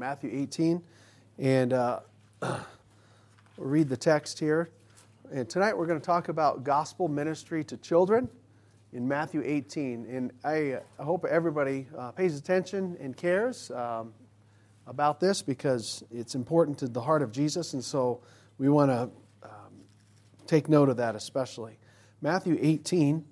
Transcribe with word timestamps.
Matthew 0.00 0.30
18, 0.32 0.82
and 1.38 1.74
uh, 1.74 2.00
we'll 2.40 2.58
read 3.58 3.90
the 3.90 3.98
text 3.98 4.38
here. 4.38 4.70
And 5.30 5.46
tonight 5.46 5.76
we're 5.76 5.86
going 5.86 6.00
to 6.00 6.04
talk 6.04 6.30
about 6.30 6.64
gospel 6.64 7.06
ministry 7.06 7.62
to 7.64 7.76
children 7.76 8.26
in 8.94 9.06
Matthew 9.06 9.42
18. 9.44 10.06
And 10.06 10.32
I, 10.42 10.78
I 10.98 11.02
hope 11.02 11.26
everybody 11.26 11.86
uh, 11.98 12.12
pays 12.12 12.38
attention 12.38 12.96
and 12.98 13.14
cares 13.14 13.70
um, 13.72 14.14
about 14.86 15.20
this 15.20 15.42
because 15.42 16.02
it's 16.10 16.34
important 16.34 16.78
to 16.78 16.88
the 16.88 17.02
heart 17.02 17.20
of 17.20 17.30
Jesus, 17.30 17.74
and 17.74 17.84
so 17.84 18.22
we 18.56 18.70
want 18.70 18.90
to 18.90 19.10
um, 19.42 19.84
take 20.46 20.70
note 20.70 20.88
of 20.88 20.96
that 20.96 21.14
especially. 21.14 21.76
Matthew 22.22 22.56
18, 22.58 23.22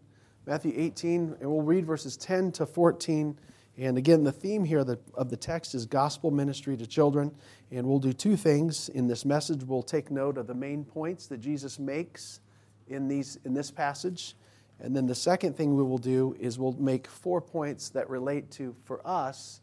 Matthew 0.45 0.75
18, 0.77 1.37
and 1.41 1.51
we'll 1.51 1.63
read 1.63 1.87
verses 1.87 2.19
10 2.19 2.53
to 2.53 2.67
14 2.67 3.39
and 3.79 3.97
again, 3.97 4.25
the 4.25 4.33
theme 4.33 4.65
here 4.65 4.81
of 4.81 5.31
the, 5.31 5.37
text 5.37 5.73
is 5.73 5.87
gospel 5.87 6.33
ministry 6.33 6.77
to 6.77 6.87
children. 6.87 7.33
And 7.71 7.87
we'll 7.87 8.01
do 8.01 8.13
two 8.13 8.37
things 8.37 8.89
in 8.89 9.07
this 9.07 9.25
message. 9.25 9.63
We'll 9.63 9.85
take 9.85 10.11
note 10.11 10.37
of 10.37 10.49
the 10.49 10.55
main 10.55 10.85
points 10.85 11.29
that 11.29 11.39
Jesus 11.39 11.79
makes 11.79 12.41
in, 12.89 13.07
these, 13.07 13.39
in 13.45 13.55
this 13.55 13.71
passage. 13.71 14.35
And 14.81 14.97
then 14.97 15.07
the 15.07 15.15
second 15.15 15.57
thing 15.57 15.77
we 15.77 15.85
will 15.85 15.99
do 15.99 16.37
is 16.41 16.59
we'll 16.59 16.73
make 16.73 17.07
four 17.07 17.41
points 17.41 17.91
that 17.91 18.11
relate 18.11 18.51
to, 18.53 18.75
for 18.85 19.01
us, 19.07 19.61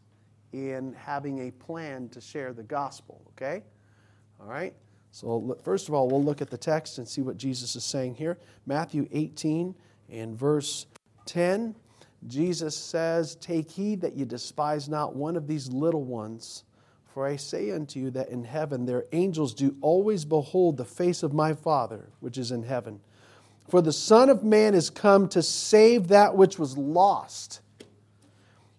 in 0.52 0.94
having 0.94 1.48
a 1.48 1.50
plan 1.50 2.08
to 2.08 2.20
share 2.20 2.54
the 2.54 2.62
gospel, 2.62 3.20
okay? 3.32 3.62
All 4.40 4.46
right? 4.46 4.74
So, 5.10 5.58
first 5.62 5.88
of 5.88 5.94
all, 5.94 6.08
we'll 6.08 6.24
look 6.24 6.40
at 6.40 6.48
the 6.48 6.56
text 6.56 6.96
and 6.96 7.06
see 7.06 7.20
what 7.20 7.36
Jesus 7.36 7.76
is 7.76 7.84
saying 7.84 8.14
here. 8.14 8.38
Matthew 8.64 9.08
18 9.12 9.74
and 10.08 10.38
verse 10.38 10.86
10 11.26 11.74
Jesus 12.26 12.76
says, 12.76 13.36
Take 13.36 13.70
heed 13.70 14.00
that 14.00 14.14
you 14.14 14.24
despise 14.24 14.88
not 14.88 15.14
one 15.14 15.36
of 15.36 15.46
these 15.46 15.68
little 15.68 16.04
ones. 16.04 16.64
For 17.06 17.26
I 17.26 17.36
say 17.36 17.70
unto 17.70 17.98
you 17.98 18.10
that 18.10 18.28
in 18.28 18.44
heaven 18.44 18.84
their 18.84 19.06
angels 19.12 19.54
do 19.54 19.76
always 19.80 20.24
behold 20.24 20.76
the 20.76 20.84
face 20.84 21.22
of 21.22 21.32
my 21.32 21.54
Father 21.54 22.10
which 22.20 22.36
is 22.36 22.52
in 22.52 22.64
heaven. 22.64 23.00
For 23.68 23.80
the 23.80 23.92
Son 23.92 24.28
of 24.30 24.44
Man 24.44 24.74
is 24.74 24.90
come 24.90 25.28
to 25.28 25.42
save 25.42 26.08
that 26.08 26.36
which 26.36 26.58
was 26.58 26.76
lost. 26.76 27.60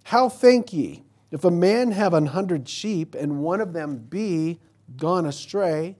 How 0.03 0.29
think 0.29 0.71
ye, 0.71 1.03
if 1.31 1.43
a 1.43 1.51
man 1.51 1.91
have 1.91 2.13
an 2.13 2.27
hundred 2.27 2.69
sheep, 2.69 3.13
and 3.13 3.41
one 3.41 3.59
of 3.59 3.73
them 3.73 3.97
be 3.97 4.59
gone 4.95 5.25
astray, 5.25 5.97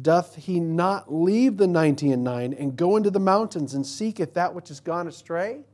doth 0.00 0.36
he 0.36 0.58
not 0.58 1.12
leave 1.12 1.58
the 1.58 1.66
ninety 1.66 2.12
and 2.12 2.24
nine, 2.24 2.54
and 2.54 2.76
go 2.76 2.96
into 2.96 3.10
the 3.10 3.20
mountains, 3.20 3.74
and 3.74 3.86
seeketh 3.86 4.32
that 4.34 4.54
which 4.54 4.70
is 4.70 4.80
gone 4.80 5.06
astray? 5.06 5.64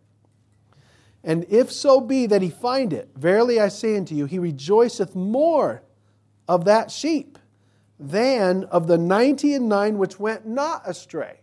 And 1.24 1.44
if 1.48 1.72
so 1.72 2.00
be 2.00 2.27
that 2.27 2.42
he 2.42 2.50
find 2.50 2.92
it, 2.92 3.11
verily 3.16 3.61
I 3.61 3.69
say 3.69 3.97
unto 3.97 4.14
you, 4.14 4.27
he 4.27 4.38
rejoiceth 4.38 5.14
more 5.14 5.83
of 6.47 6.64
that 6.64 6.91
sheep 6.91 7.38
than 7.98 8.64
of 8.64 8.86
the 8.86 8.98
ninety 8.98 9.55
and 9.55 9.69
nine 9.69 9.98
which 9.98 10.20
went 10.20 10.47
not 10.47 10.83
astray. 10.86 11.41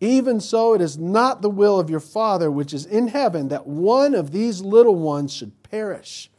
Even 0.00 0.40
so, 0.40 0.74
it 0.74 0.80
is 0.80 0.98
not 0.98 1.40
the 1.40 1.50
will 1.50 1.78
of 1.80 1.88
your 1.88 2.00
Father 2.00 2.50
which 2.50 2.74
is 2.74 2.84
in 2.84 3.08
heaven 3.08 3.48
that 3.48 3.66
one 3.66 4.14
of 4.14 4.30
these 4.30 4.60
little 4.60 4.94
ones 4.94 5.32
should 5.32 5.62
perish. 5.62 6.30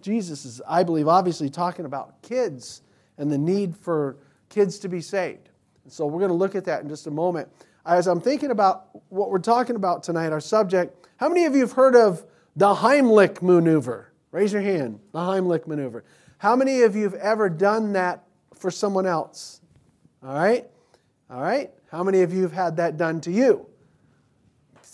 Jesus 0.00 0.44
is, 0.44 0.60
I 0.68 0.82
believe, 0.82 1.08
obviously 1.08 1.48
talking 1.48 1.84
about 1.84 2.22
kids 2.22 2.82
and 3.16 3.30
the 3.30 3.38
need 3.38 3.76
for 3.76 4.16
kids 4.48 4.78
to 4.80 4.88
be 4.88 5.00
saved. 5.00 5.48
So 5.88 6.06
we're 6.06 6.18
going 6.18 6.30
to 6.30 6.36
look 6.36 6.54
at 6.54 6.64
that 6.64 6.82
in 6.82 6.88
just 6.88 7.06
a 7.06 7.10
moment. 7.10 7.48
As 7.86 8.06
I'm 8.06 8.20
thinking 8.20 8.50
about 8.50 8.88
what 9.10 9.30
we're 9.30 9.38
talking 9.38 9.76
about 9.76 10.02
tonight, 10.02 10.32
our 10.32 10.40
subject, 10.40 11.03
how 11.24 11.30
many 11.30 11.46
of 11.46 11.54
you 11.54 11.62
have 11.62 11.72
heard 11.72 11.96
of 11.96 12.22
the 12.54 12.74
Heimlich 12.74 13.40
maneuver? 13.40 14.12
Raise 14.30 14.52
your 14.52 14.60
hand. 14.60 15.00
The 15.12 15.20
Heimlich 15.20 15.66
maneuver. 15.66 16.04
How 16.36 16.54
many 16.54 16.82
of 16.82 16.94
you 16.94 17.04
have 17.04 17.14
ever 17.14 17.48
done 17.48 17.94
that 17.94 18.24
for 18.52 18.70
someone 18.70 19.06
else? 19.06 19.62
All 20.22 20.34
right? 20.34 20.66
All 21.30 21.40
right? 21.40 21.70
How 21.90 22.04
many 22.04 22.20
of 22.20 22.34
you 22.34 22.42
have 22.42 22.52
had 22.52 22.76
that 22.76 22.98
done 22.98 23.22
to 23.22 23.30
you? 23.30 23.64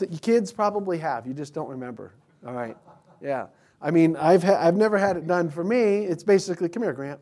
You 0.09 0.21
kids 0.21 0.53
probably 0.53 0.99
have. 0.99 1.27
You 1.27 1.35
just 1.35 1.53
don't 1.53 1.69
remember. 1.69 2.13
All 2.47 2.55
right. 2.55 2.77
Yeah. 3.21 3.49
I 3.83 3.91
mean, 3.91 4.15
I've, 4.15 4.45
ha- 4.45 4.65
I've 4.65 4.77
never 4.77 4.99
had 4.99 5.17
it 5.17 5.27
done 5.27 5.51
for 5.51 5.65
me. 5.65 6.05
It's 6.05 6.23
basically, 6.23 6.69
come 6.69 6.85
here, 6.85 6.93
Grant. 6.93 7.19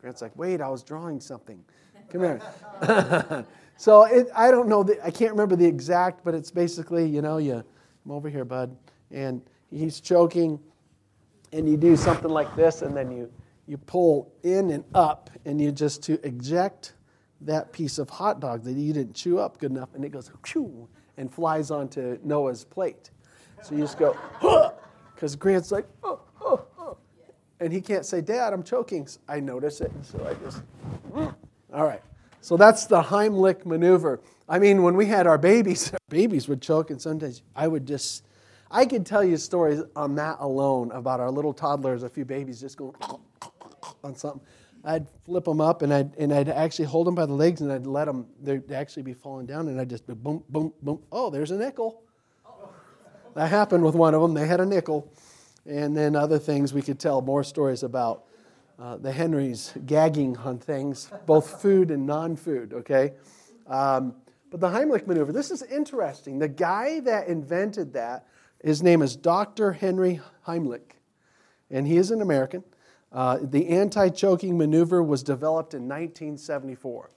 Grant's 0.00 0.22
like, 0.22 0.34
wait, 0.34 0.62
I 0.62 0.70
was 0.70 0.82
drawing 0.82 1.20
something. 1.20 1.62
Come 2.08 2.22
here. 2.22 3.44
so 3.76 4.04
it, 4.04 4.28
I 4.34 4.50
don't 4.50 4.66
know, 4.66 4.82
the, 4.82 4.98
I 5.04 5.10
can't 5.10 5.32
remember 5.32 5.56
the 5.56 5.66
exact, 5.66 6.24
but 6.24 6.34
it's 6.34 6.50
basically, 6.50 7.06
you 7.06 7.20
know, 7.20 7.36
you 7.36 7.66
Come 8.10 8.16
over 8.16 8.28
here, 8.28 8.44
bud. 8.44 8.76
And 9.12 9.40
he's 9.70 10.00
choking, 10.00 10.58
and 11.52 11.68
you 11.68 11.76
do 11.76 11.96
something 11.96 12.28
like 12.28 12.56
this, 12.56 12.82
and 12.82 12.96
then 12.96 13.08
you, 13.12 13.30
you 13.68 13.78
pull 13.78 14.32
in 14.42 14.70
and 14.70 14.82
up, 14.96 15.30
and 15.44 15.60
you 15.60 15.70
just 15.70 16.02
to 16.04 16.14
eject 16.26 16.94
that 17.42 17.72
piece 17.72 17.98
of 17.98 18.10
hot 18.10 18.40
dog 18.40 18.64
that 18.64 18.72
you 18.72 18.92
didn't 18.92 19.14
chew 19.14 19.38
up 19.38 19.58
good 19.58 19.70
enough, 19.70 19.90
and 19.94 20.04
it 20.04 20.08
goes 20.08 20.28
and 21.18 21.32
flies 21.32 21.70
onto 21.70 22.18
Noah's 22.24 22.64
plate. 22.64 23.12
So 23.62 23.76
you 23.76 23.82
just 23.82 23.96
go, 23.96 24.16
because 25.14 25.36
Grant's 25.36 25.70
like, 25.70 25.86
oh, 26.02 26.18
oh, 26.40 26.64
oh. 26.80 26.96
And 27.60 27.72
he 27.72 27.80
can't 27.80 28.04
say, 28.04 28.20
Dad, 28.20 28.52
I'm 28.52 28.64
choking. 28.64 29.06
I 29.28 29.38
notice 29.38 29.80
it, 29.80 29.92
and 29.92 30.04
so 30.04 30.26
I 30.26 30.34
just, 30.44 30.62
all 31.72 31.84
right. 31.84 32.02
So 32.40 32.56
that's 32.56 32.86
the 32.86 33.02
Heimlich 33.02 33.66
maneuver. 33.66 34.20
I 34.48 34.58
mean, 34.58 34.82
when 34.82 34.96
we 34.96 35.06
had 35.06 35.26
our 35.26 35.38
babies, 35.38 35.92
our 35.92 35.98
babies 36.08 36.48
would 36.48 36.62
choke, 36.62 36.90
and 36.90 37.00
sometimes 37.00 37.42
I 37.54 37.68
would 37.68 37.86
just, 37.86 38.24
I 38.70 38.86
could 38.86 39.04
tell 39.06 39.22
you 39.22 39.36
stories 39.36 39.82
on 39.94 40.14
that 40.16 40.36
alone 40.40 40.90
about 40.92 41.20
our 41.20 41.30
little 41.30 41.52
toddlers, 41.52 42.02
a 42.02 42.08
few 42.08 42.24
babies 42.24 42.60
just 42.60 42.76
going 42.76 42.94
on 44.04 44.14
something. 44.14 44.40
I'd 44.82 45.06
flip 45.26 45.44
them 45.44 45.60
up, 45.60 45.82
and 45.82 45.92
I'd, 45.92 46.16
and 46.16 46.32
I'd 46.32 46.48
actually 46.48 46.86
hold 46.86 47.06
them 47.06 47.14
by 47.14 47.26
the 47.26 47.34
legs, 47.34 47.60
and 47.60 47.70
I'd 47.70 47.86
let 47.86 48.06
them, 48.06 48.26
they'd 48.42 48.72
actually 48.72 49.02
be 49.02 49.12
falling 49.12 49.46
down, 49.46 49.68
and 49.68 49.78
I'd 49.78 49.90
just 49.90 50.06
boom, 50.06 50.42
boom, 50.48 50.72
boom. 50.82 51.02
Oh, 51.12 51.28
there's 51.28 51.50
a 51.50 51.56
nickel. 51.56 52.02
That 53.34 53.48
happened 53.48 53.84
with 53.84 53.94
one 53.94 54.14
of 54.14 54.22
them. 54.22 54.34
They 54.34 54.46
had 54.46 54.60
a 54.60 54.66
nickel. 54.66 55.12
And 55.66 55.96
then 55.96 56.16
other 56.16 56.38
things 56.38 56.72
we 56.72 56.82
could 56.82 56.98
tell 56.98 57.20
more 57.20 57.44
stories 57.44 57.82
about. 57.82 58.24
Uh, 58.80 58.96
the 58.96 59.12
Henrys 59.12 59.74
gagging 59.84 60.38
on 60.38 60.58
things, 60.58 61.10
both 61.26 61.60
food 61.60 61.90
and 61.90 62.06
non 62.06 62.34
food, 62.34 62.72
okay? 62.72 63.12
Um, 63.66 64.14
but 64.50 64.60
the 64.60 64.68
Heimlich 64.68 65.06
maneuver, 65.06 65.32
this 65.32 65.50
is 65.50 65.62
interesting. 65.62 66.38
The 66.38 66.48
guy 66.48 67.00
that 67.00 67.28
invented 67.28 67.92
that, 67.92 68.26
his 68.64 68.82
name 68.82 69.02
is 69.02 69.16
Dr. 69.16 69.72
Henry 69.72 70.22
Heimlich, 70.46 70.92
and 71.70 71.86
he 71.86 71.98
is 71.98 72.10
an 72.10 72.22
American. 72.22 72.64
Uh, 73.12 73.40
the 73.42 73.68
anti 73.68 74.08
choking 74.08 74.56
maneuver 74.56 75.02
was 75.02 75.22
developed 75.22 75.74
in 75.74 75.82
1974. 75.82 77.10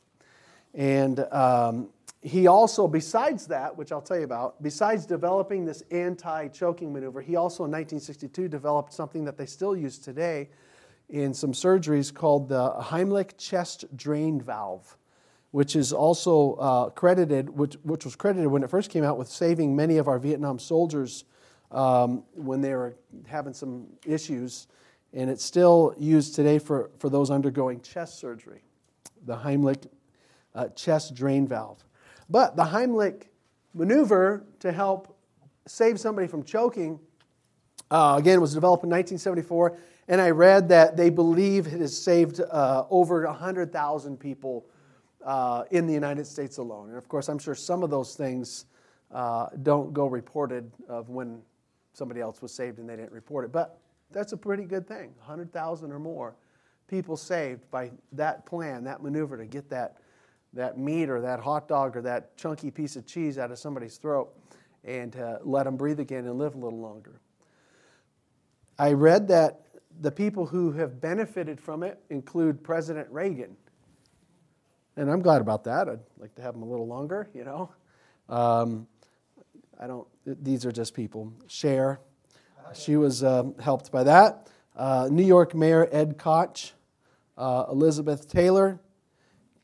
And 0.73 1.21
um, 1.31 1.87
he 2.21 2.47
also, 2.47 2.89
besides 2.89 3.47
that, 3.47 3.77
which 3.77 3.93
I'll 3.93 4.01
tell 4.01 4.17
you 4.17 4.25
about, 4.25 4.61
besides 4.61 5.05
developing 5.05 5.63
this 5.63 5.81
anti 5.91 6.49
choking 6.49 6.91
maneuver, 6.91 7.21
he 7.21 7.37
also 7.37 7.63
in 7.63 7.71
1962 7.71 8.49
developed 8.49 8.91
something 8.91 9.23
that 9.23 9.37
they 9.37 9.45
still 9.45 9.77
use 9.77 9.97
today 9.97 10.49
in 11.09 11.33
some 11.33 11.51
surgeries 11.51 12.13
called 12.13 12.49
the 12.49 12.71
Heimlich 12.79 13.37
chest 13.37 13.85
drain 13.95 14.41
valve 14.41 14.97
which 15.53 15.75
is 15.75 15.93
also 15.93 16.53
uh, 16.53 16.89
credited, 16.89 17.47
which, 17.47 17.75
which 17.83 18.05
was 18.05 18.15
credited 18.15 18.47
when 18.47 18.63
it 18.63 18.71
first 18.71 18.89
came 18.89 19.03
out 19.03 19.19
with 19.19 19.27
saving 19.27 19.75
many 19.75 19.99
of 19.99 20.07
our 20.07 20.17
Vietnam 20.17 20.57
soldiers 20.57 21.25
um, 21.71 22.23
when 22.33 22.59
they 22.59 22.73
were 22.73 22.95
having 23.27 23.53
some 23.53 23.85
issues. 24.03 24.65
And 25.13 25.29
it's 25.29 25.43
still 25.43 25.93
used 25.95 26.33
today 26.33 26.57
for, 26.57 26.89
for 26.97 27.07
those 27.07 27.29
undergoing 27.29 27.81
chest 27.81 28.17
surgery, 28.17 28.63
the 29.27 29.37
Heimlich 29.37 29.87
uh, 30.55 30.69
chest 30.69 31.13
drain 31.13 31.47
valve. 31.47 31.83
But 32.31 32.55
the 32.55 32.63
Heimlich 32.63 33.25
maneuver 33.75 34.43
to 34.61 34.71
help 34.71 35.15
save 35.67 35.99
somebody 35.99 36.27
from 36.27 36.41
choking, 36.41 36.99
uh, 37.91 38.15
again, 38.17 38.41
was 38.41 38.55
developed 38.55 38.85
in 38.85 38.89
1974. 38.89 39.77
And 40.07 40.19
I 40.19 40.31
read 40.31 40.69
that 40.69 40.97
they 40.97 41.09
believe 41.09 41.67
it 41.67 41.79
has 41.79 41.97
saved 41.97 42.41
uh, 42.41 42.85
over 42.89 43.25
100,000 43.25 44.19
people 44.19 44.65
uh, 45.23 45.63
in 45.71 45.87
the 45.87 45.93
United 45.93 46.27
States 46.27 46.57
alone. 46.57 46.89
And 46.89 46.97
of 46.97 47.07
course, 47.07 47.29
I'm 47.29 47.39
sure 47.39 47.55
some 47.55 47.83
of 47.83 47.89
those 47.89 48.15
things 48.15 48.65
uh, 49.11 49.47
don't 49.61 49.93
go 49.93 50.07
reported 50.07 50.71
of 50.89 51.09
when 51.09 51.41
somebody 51.93 52.19
else 52.19 52.41
was 52.41 52.53
saved 52.53 52.79
and 52.79 52.89
they 52.89 52.95
didn't 52.95 53.11
report 53.11 53.45
it. 53.45 53.51
But 53.51 53.79
that's 54.11 54.33
a 54.33 54.37
pretty 54.37 54.65
good 54.65 54.87
thing 54.87 55.13
100,000 55.19 55.91
or 55.91 55.99
more 55.99 56.35
people 56.87 57.15
saved 57.15 57.69
by 57.71 57.91
that 58.11 58.45
plan, 58.45 58.83
that 58.83 59.01
maneuver 59.01 59.37
to 59.37 59.45
get 59.45 59.69
that, 59.69 59.97
that 60.53 60.77
meat 60.77 61.09
or 61.09 61.21
that 61.21 61.39
hot 61.39 61.67
dog 61.67 61.95
or 61.95 62.01
that 62.01 62.35
chunky 62.37 62.69
piece 62.69 62.95
of 62.95 63.05
cheese 63.05 63.37
out 63.37 63.51
of 63.51 63.57
somebody's 63.57 63.97
throat 63.97 64.31
and 64.83 65.13
to 65.13 65.39
let 65.43 65.63
them 65.63 65.77
breathe 65.77 65.99
again 65.99 66.25
and 66.25 66.37
live 66.37 66.55
a 66.55 66.57
little 66.57 66.79
longer. 66.79 67.19
I 68.77 68.93
read 68.93 69.27
that 69.29 69.61
the 70.01 70.11
people 70.11 70.45
who 70.45 70.71
have 70.73 70.99
benefited 70.99 71.59
from 71.59 71.83
it 71.83 71.99
include 72.09 72.63
President 72.63 73.07
Reagan. 73.11 73.55
And 74.95 75.09
I'm 75.09 75.21
glad 75.21 75.41
about 75.41 75.63
that. 75.63 75.89
I'd 75.89 75.99
like 76.19 76.35
to 76.35 76.41
have 76.41 76.53
them 76.53 76.63
a 76.63 76.65
little 76.67 76.87
longer, 76.87 77.29
you 77.33 77.43
know. 77.43 77.71
Um, 78.29 78.87
I 79.79 79.87
don't, 79.87 80.07
these 80.25 80.65
are 80.65 80.71
just 80.71 80.93
people. 80.93 81.33
Cher, 81.47 81.99
she 82.73 82.95
was 82.95 83.23
um, 83.23 83.55
helped 83.59 83.91
by 83.91 84.03
that. 84.03 84.49
uh, 84.75 85.07
New 85.11 85.25
York 85.25 85.53
Mayor 85.53 85.87
Ed 85.91 86.17
Koch, 86.17 86.71
uh, 87.37 87.65
Elizabeth 87.69 88.27
Taylor, 88.27 88.79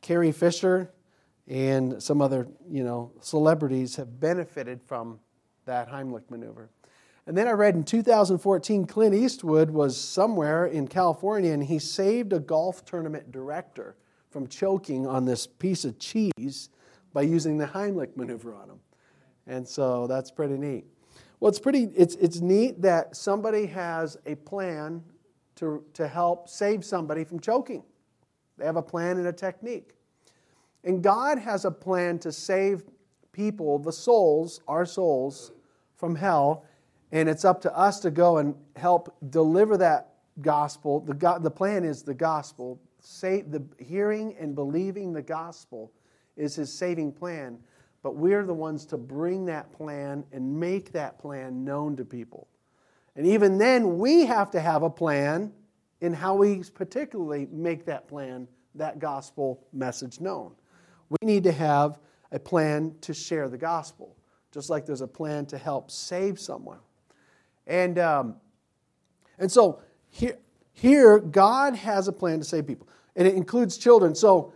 Carrie 0.02 0.32
Fisher, 0.32 0.92
and 1.48 2.02
some 2.02 2.22
other 2.22 2.48
you 2.70 2.84
know 2.84 3.12
celebrities 3.22 3.96
have 3.96 4.20
benefited 4.20 4.82
from 4.84 5.20
that 5.66 5.90
Heimlich 5.90 6.30
maneuver. 6.30 6.70
And 7.30 7.38
then 7.38 7.48
I 7.48 7.52
read 7.52 7.76
in 7.76 7.84
2014, 7.84 8.88
Clint 8.88 9.14
Eastwood 9.14 9.70
was 9.70 9.96
somewhere 9.96 10.66
in 10.66 10.88
California 10.88 11.54
and 11.54 11.64
he 11.64 11.78
saved 11.78 12.34
a 12.34 12.40
golf 12.40 12.84
tournament 12.86 13.32
director 13.32 13.96
from 14.32 14.48
choking 14.48 15.06
on 15.06 15.26
this 15.26 15.46
piece 15.46 15.86
of 15.86 16.00
cheese 16.00 16.70
by 17.14 17.22
using 17.22 17.60
the 17.60 17.68
Heimlich 17.68 18.18
maneuver 18.18 18.56
on 18.56 18.72
him. 18.72 18.80
And 19.46 19.68
so 19.68 20.08
that's 20.08 20.32
pretty 20.32 20.58
neat. 20.58 20.88
Well, 21.40 21.50
it's 21.50 21.60
pretty, 21.60 21.92
it's, 21.96 22.16
it's 22.16 22.42
neat 22.42 22.82
that 22.82 23.16
somebody 23.16 23.68
has 23.68 24.18
a 24.26 24.34
plan 24.34 25.04
to, 25.58 25.84
to 25.94 26.08
help 26.08 26.50
save 26.50 26.84
somebody 26.84 27.24
from 27.24 27.40
choking. 27.40 27.84
They 28.58 28.66
have 28.66 28.76
a 28.76 28.82
plan 28.82 29.18
and 29.18 29.28
a 29.28 29.34
technique. 29.34 29.94
And 30.84 31.04
God 31.04 31.38
has 31.38 31.64
a 31.64 31.70
plan 31.70 32.18
to 32.20 32.32
save 32.32 32.86
people, 33.34 33.78
the 33.78 33.94
souls, 33.94 34.62
our 34.68 34.88
souls, 34.88 35.52
from 35.96 36.16
hell. 36.16 36.66
And 37.12 37.28
it's 37.28 37.46
up 37.46 37.62
to 37.62 37.76
us 37.76 38.00
to 38.02 38.12
go 38.12 38.38
and 38.38 38.56
help 38.76 39.16
deliver 39.30 39.78
that 39.78 40.14
gospel. 40.42 41.00
The, 41.00 41.14
God, 41.14 41.44
the 41.44 41.52
plan 41.52 41.84
is 41.84 42.04
the 42.04 42.14
gospel. 42.14 42.80
Say, 43.02 43.42
the 43.42 43.64
hearing 43.80 44.36
and 44.40 44.54
believing 44.54 45.14
the 45.14 45.22
gospel 45.22 45.92
is 46.38 46.56
his 46.56 46.78
saving 46.78 47.14
plan. 47.14 47.60
But 48.04 48.16
we're 48.16 48.46
the 48.46 48.54
ones 48.54 48.86
to 48.88 48.98
bring 48.98 49.46
that 49.46 49.72
plan 49.74 50.24
and 50.32 50.60
make 50.60 50.92
that 50.94 51.20
plan 51.20 51.66
known 51.66 51.98
to 51.98 52.06
people. 52.06 52.48
And 53.16 53.26
even 53.26 53.58
then, 53.58 53.98
we 53.98 54.26
have 54.26 54.52
to 54.52 54.62
have 54.62 54.84
a 54.84 54.90
plan 54.90 55.52
in 56.00 56.14
how 56.14 56.36
we 56.36 56.64
particularly 56.74 57.48
make 57.52 57.86
that 57.86 58.08
plan, 58.08 58.48
that 58.76 59.00
gospel 59.00 59.68
message 59.74 60.22
known. 60.22 60.54
We 61.10 61.18
need 61.24 61.44
to 61.44 61.52
have 61.52 62.00
a 62.32 62.40
plan 62.40 62.96
to 63.02 63.14
share 63.14 63.50
the 63.50 63.58
gospel, 63.58 64.16
just 64.54 64.70
like 64.70 64.86
there's 64.86 65.02
a 65.02 65.08
plan 65.08 65.46
to 65.48 65.58
help 65.58 65.92
save 65.92 66.40
someone. 66.40 66.80
And, 67.70 68.00
um, 68.00 68.36
and 69.38 69.50
so 69.50 69.80
here, 70.10 70.38
here, 70.74 71.20
God 71.20 71.76
has 71.76 72.08
a 72.08 72.12
plan 72.12 72.40
to 72.40 72.44
save 72.44 72.66
people, 72.66 72.90
and 73.16 73.28
it 73.28 73.36
includes 73.36 73.78
children. 73.78 74.16
So, 74.16 74.54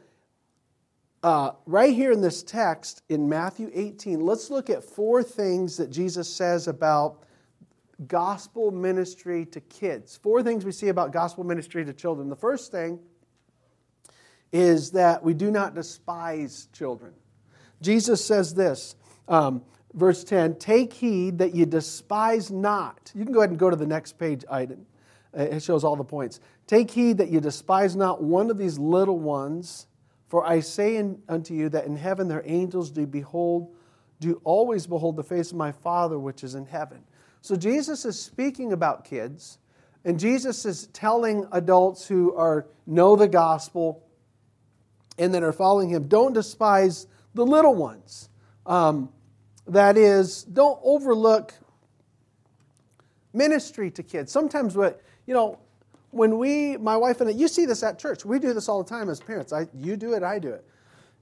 uh, 1.22 1.52
right 1.66 1.94
here 1.94 2.12
in 2.12 2.20
this 2.20 2.44
text 2.44 3.04
in 3.08 3.30
Matthew 3.30 3.70
18, 3.74 4.20
let's 4.20 4.50
look 4.50 4.70
at 4.70 4.84
four 4.84 5.24
things 5.24 5.78
that 5.78 5.90
Jesus 5.90 6.28
says 6.28 6.68
about 6.68 7.24
gospel 8.08 8.72
ministry 8.72 9.46
to 9.46 9.62
kids. 9.62 10.18
Four 10.18 10.44
things 10.44 10.66
we 10.66 10.72
see 10.72 10.90
about 10.90 11.14
gospel 11.14 11.44
ministry 11.44 11.86
to 11.86 11.94
children. 11.94 12.30
The 12.30 12.36
first 12.36 12.72
thing 12.72 13.00
is 14.52 14.92
that 14.92 15.24
we 15.24 15.34
do 15.34 15.50
not 15.52 15.76
despise 15.76 16.68
children. 16.74 17.14
Jesus 17.82 18.26
says 18.26 18.54
this, 18.54 18.96
um, 19.28 19.62
verse 19.94 20.24
10 20.24 20.56
Take 20.56 20.94
heed 20.94 21.38
that 21.38 21.54
you 21.56 21.66
despise 21.66 22.52
not. 22.52 23.12
You 23.14 23.24
can 23.24 23.34
go 23.34 23.40
ahead 23.40 23.52
and 23.52 23.60
go 23.60 23.70
to 23.70 23.76
the 23.76 23.88
next 23.88 24.14
page 24.14 24.44
item. 24.50 24.86
It 25.34 25.64
shows 25.64 25.84
all 25.84 25.96
the 25.96 26.04
points. 26.04 26.40
Take 26.68 26.92
heed 26.92 27.18
that 27.18 27.30
you 27.30 27.40
despise 27.40 27.96
not 27.96 28.22
one 28.22 28.52
of 28.52 28.58
these 28.58 28.78
little 28.78 29.18
ones, 29.18 29.88
for 30.28 30.46
I 30.46 30.60
say 30.60 31.04
unto 31.28 31.54
you 31.54 31.70
that 31.70 31.86
in 31.86 31.96
heaven 31.96 32.28
their 32.28 32.44
angels 32.46 32.92
do 32.92 33.08
behold, 33.08 33.74
do 34.20 34.40
always 34.44 34.86
behold 34.86 35.16
the 35.16 35.24
face 35.24 35.52
of 35.52 35.58
my 35.58 35.72
Father 35.72 36.20
which 36.20 36.44
is 36.44 36.56
in 36.56 36.66
heaven. 36.66 37.04
So 37.42 37.56
Jesus 37.56 38.06
is 38.06 38.20
speaking 38.20 38.74
about 38.74 39.06
kids, 39.06 39.58
and 40.06 40.20
Jesus 40.20 40.66
is 40.66 40.88
telling 40.88 41.48
adults 41.52 42.08
who 42.08 42.34
are 42.36 42.68
know 42.86 43.16
the 43.16 43.28
gospel 43.28 44.04
and 45.18 45.34
that 45.34 45.44
are 45.44 45.54
following 45.54 45.90
him, 45.90 46.08
don't 46.08 46.34
despise 46.34 47.08
the 47.34 47.46
little 47.46 47.76
ones. 47.76 48.30
Um, 48.66 49.10
that 49.68 49.98
is, 49.98 50.44
don't 50.44 50.80
overlook 50.84 51.54
ministry 53.34 53.90
to 53.92 54.04
kids. 54.04 54.32
Sometimes 54.32 54.76
what, 54.76 55.02
you 55.26 55.34
know, 55.34 55.60
when 56.12 56.38
we, 56.38 56.78
my 56.78 56.96
wife 56.96 57.22
and 57.22 57.30
I, 57.30 57.34
you 57.34 57.48
see 57.48 57.66
this 57.66 57.82
at 57.82 57.98
church. 57.98 58.24
We 58.24 58.38
do 58.40 58.54
this 58.54 58.70
all 58.70 58.84
the 58.84 58.90
time 58.90 59.10
as 59.10 59.20
parents. 59.20 59.52
I, 59.52 59.68
you 59.74 59.98
do 59.98 60.14
it, 60.14 60.22
I 60.22 60.38
do 60.38 60.50
it. 60.50 60.66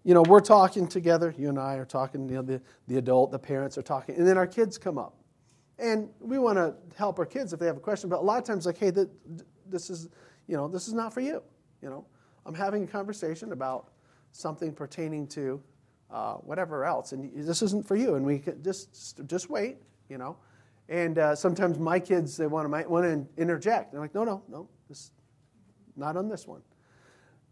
You 0.04 0.14
know, 0.14 0.24
we're 0.24 0.42
talking 0.42 0.88
together. 0.88 1.34
You 1.38 1.50
and 1.50 1.60
I 1.60 1.76
are 1.76 1.86
talking, 1.86 2.28
you 2.28 2.36
know, 2.36 2.42
the, 2.42 2.62
the 2.88 2.98
adult, 2.98 3.32
the 3.32 3.40
parents 3.40 3.78
are 3.78 3.84
talking, 3.84 4.16
and 4.16 4.28
then 4.28 4.38
our 4.38 4.48
kids 4.48 4.78
come 4.78 4.98
up. 4.98 5.16
And 5.78 6.10
we 6.20 6.40
want 6.40 6.58
to 6.58 6.76
help 6.96 7.20
our 7.20 7.26
kids 7.26 7.54
if 7.54 7.60
they 7.60 7.68
have 7.68 7.78
a 7.78 7.82
question, 7.82 8.10
but 8.10 8.20
a 8.20 8.22
lot 8.22 8.38
of 8.38 8.44
times, 8.44 8.66
like, 8.66 8.78
hey, 8.78 8.92
this 8.92 9.90
is, 9.90 10.10
you 10.48 10.58
know, 10.58 10.68
this 10.68 10.88
is 10.88 10.94
not 10.94 11.14
for 11.14 11.22
you. 11.22 11.42
You 11.82 11.90
know, 11.90 12.06
I'm 12.46 12.54
having 12.54 12.84
a 12.84 12.88
conversation 12.88 13.52
about 13.52 13.90
something 14.32 14.74
pertaining 14.74 15.28
to 15.28 15.62
uh, 16.12 16.34
whatever 16.36 16.86
else, 16.86 17.12
and 17.14 17.32
this 17.34 17.62
isn't 17.62 17.88
for 17.88 17.96
you. 17.96 18.16
And 18.16 18.26
we 18.26 18.44
just 18.62 19.26
just 19.28 19.50
wait, 19.50 19.78
you 20.10 20.18
know. 20.18 20.38
And 20.90 21.18
uh, 21.18 21.36
sometimes 21.36 21.80
my 21.80 22.00
kids 22.00 22.36
they 22.36 22.48
want 22.48 22.66
to 22.66 22.70
might 22.70 22.90
want 22.90 23.06
to 23.06 23.42
interject. 23.42 23.92
They're 23.92 24.02
like, 24.02 24.14
no, 24.14 24.24
no, 24.24 24.44
no, 24.50 24.68
this 24.90 25.12
not 25.96 26.18
on 26.18 26.28
this 26.28 26.48
one. 26.48 26.62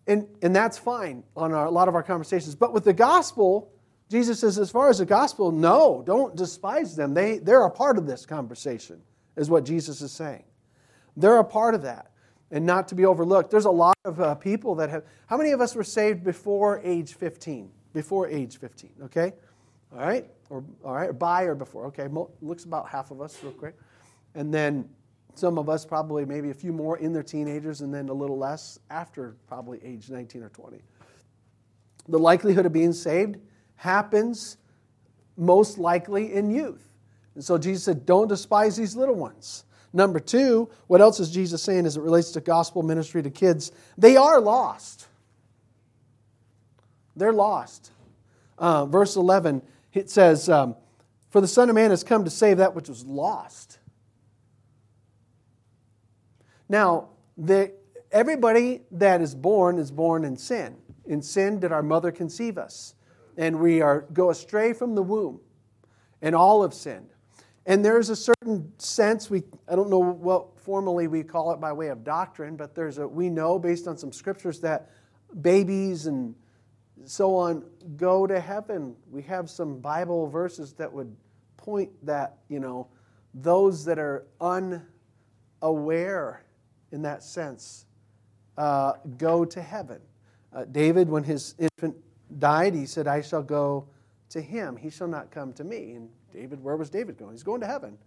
And 0.08 0.28
and 0.42 0.56
that's 0.56 0.78
fine 0.78 1.24
on 1.36 1.54
our, 1.54 1.66
a 1.66 1.72
lot 1.72 1.88
of 1.88 1.96
our 1.96 2.04
conversations. 2.04 2.56
But 2.56 2.74
with 2.74 2.84
the 2.84 2.94
gospel, 2.94 3.72
Jesus 4.10 4.40
says, 4.40 4.58
as 4.58 4.70
far 4.72 4.90
as 4.90 4.98
the 4.98 5.06
gospel, 5.06 5.52
no, 5.52 6.04
don't 6.06 6.36
despise 6.36 6.96
them. 6.96 7.14
They 7.14 7.38
they're 7.38 7.66
a 7.66 7.72
part 7.72 7.98
of 7.98 8.08
this 8.08 8.26
conversation, 8.26 9.02
is 9.38 9.50
what 9.50 9.64
Jesus 9.64 10.02
is 10.02 10.12
saying. 10.12 10.44
They're 11.16 11.38
a 11.38 11.44
part 11.44 11.76
of 11.76 11.84
that 11.84 12.12
and 12.52 12.66
not 12.66 12.88
to 12.88 12.96
be 12.96 13.06
overlooked. 13.06 13.52
There's 13.52 13.66
a 13.66 13.72
lot 13.72 13.98
of 14.06 14.20
uh, 14.20 14.36
people 14.36 14.76
that 14.76 14.90
have. 14.90 15.04
How 15.28 15.38
many 15.38 15.52
of 15.52 15.62
us 15.62 15.76
were 15.76 15.84
saved 15.84 16.24
before 16.24 16.82
age 16.84 17.14
15? 17.14 17.72
Before 18.00 18.30
age 18.30 18.60
15, 18.60 18.92
okay? 19.04 19.34
All 19.92 20.00
right? 20.00 20.26
Or, 20.50 20.64
all 20.86 20.94
right, 20.94 21.10
or 21.10 21.14
by 21.14 21.44
or 21.44 21.54
before, 21.54 21.88
okay? 21.88 22.08
Looks 22.42 22.64
about 22.64 22.88
half 22.88 23.12
of 23.12 23.20
us, 23.20 23.38
real 23.44 23.52
quick. 23.52 23.76
And 24.36 24.54
then 24.54 24.88
some 25.36 25.58
of 25.58 25.68
us, 25.68 25.86
probably 25.86 26.24
maybe 26.24 26.50
a 26.50 26.54
few 26.54 26.72
more 26.72 26.98
in 26.98 27.12
their 27.12 27.24
teenagers, 27.24 27.82
and 27.82 27.94
then 27.94 28.08
a 28.08 28.14
little 28.14 28.38
less 28.38 28.80
after 28.90 29.36
probably 29.50 29.82
age 29.84 30.10
19 30.10 30.44
or 30.44 30.48
20. 30.48 30.80
The 32.08 32.18
likelihood 32.18 32.66
of 32.66 32.72
being 32.72 32.94
saved 32.94 33.36
happens 33.76 34.56
most 35.36 35.78
likely 35.78 36.32
in 36.34 36.52
youth. 36.52 36.88
And 37.36 37.44
so 37.44 37.58
Jesus 37.58 37.84
said, 37.84 38.06
Don't 38.06 38.30
despise 38.30 38.78
these 38.78 38.96
little 38.96 39.16
ones. 39.16 39.66
Number 39.92 40.22
two, 40.22 40.70
what 40.88 41.02
else 41.02 41.20
is 41.20 41.32
Jesus 41.32 41.62
saying 41.62 41.86
as 41.86 41.98
it 41.98 42.02
relates 42.02 42.32
to 42.32 42.40
gospel 42.40 42.82
ministry 42.82 43.22
to 43.24 43.30
kids? 43.30 43.74
They 43.98 44.16
are 44.16 44.40
lost. 44.40 45.10
They're 47.20 47.34
lost. 47.34 47.92
Uh, 48.58 48.86
verse 48.86 49.16
11, 49.16 49.62
it 49.94 50.10
says, 50.10 50.50
um, 50.50 50.76
For 51.30 51.42
the 51.42 51.48
Son 51.48 51.70
of 51.70 51.76
Man 51.76 51.92
has 51.92 52.04
come 52.04 52.24
to 52.24 52.30
save 52.30 52.58
that 52.58 52.74
which 52.76 52.90
was 52.90 53.06
lost. 53.06 53.80
Now, 56.68 57.10
the, 57.38 57.74
everybody 58.12 58.82
that 58.92 59.22
is 59.22 59.36
born 59.36 59.80
is 59.80 59.92
born 59.92 60.24
in 60.24 60.38
sin. 60.38 60.78
In 61.06 61.22
sin 61.22 61.60
did 61.60 61.72
our 61.72 61.84
mother 61.84 62.12
conceive 62.12 62.58
us. 62.58 62.96
And 63.38 63.60
we 63.60 63.82
are, 63.82 64.02
go 64.14 64.30
astray 64.30 64.74
from 64.74 64.96
the 64.96 65.04
womb. 65.04 65.40
And 66.22 66.36
all 66.36 66.62
have 66.62 66.74
sinned. 66.74 67.10
And 67.66 67.84
there's 67.84 68.10
a 68.10 68.16
certain 68.16 68.72
sense, 68.78 69.30
we, 69.30 69.44
I 69.68 69.76
don't 69.76 69.90
know 69.90 70.00
what 70.00 70.60
formally 70.60 71.08
we 71.08 71.24
call 71.24 71.52
it 71.52 71.60
by 71.60 71.72
way 71.72 71.90
of 71.90 72.04
doctrine, 72.04 72.56
but 72.56 72.76
there's 72.76 72.98
a, 72.98 73.08
we 73.08 73.30
know 73.30 73.60
based 73.60 73.88
on 73.88 73.98
some 73.98 74.12
scriptures 74.12 74.60
that 74.62 74.90
babies 75.42 76.08
and 76.08 76.36
so 77.06 77.36
on 77.36 77.66
go 77.98 78.28
to 78.28 78.40
heaven. 78.40 78.96
We 79.10 79.22
have 79.24 79.50
some 79.50 79.80
Bible 79.80 80.28
verses 80.28 80.74
that 80.74 80.92
would 80.92 81.16
point 81.58 81.90
that, 82.06 82.38
you 82.48 82.60
know, 82.60 82.88
those 83.34 83.86
that 83.86 84.00
are 84.00 84.26
unaware 85.62 86.44
in 86.92 87.02
that 87.04 87.24
sense 87.24 87.86
uh, 88.58 88.94
go 89.18 89.46
to 89.46 89.62
heaven. 89.62 90.00
Uh, 90.52 90.66
David, 90.66 91.10
when 91.10 91.24
his 91.24 91.56
infant 91.60 91.96
died, 92.40 92.74
he 92.74 92.86
said, 92.86 93.08
I 93.08 93.22
shall 93.22 93.44
go 93.44 93.88
to 94.30 94.42
him. 94.42 94.76
He 94.76 94.90
shall 94.90 95.08
not 95.08 95.32
come 95.32 95.54
to 95.54 95.64
me. 95.64 95.94
And 95.94 96.10
David, 96.34 96.64
where 96.64 96.76
was 96.76 96.90
David 96.90 97.18
going? 97.18 97.32
He's 97.32 97.44
going 97.44 97.62
to 97.62 97.68
heaven 97.68 97.98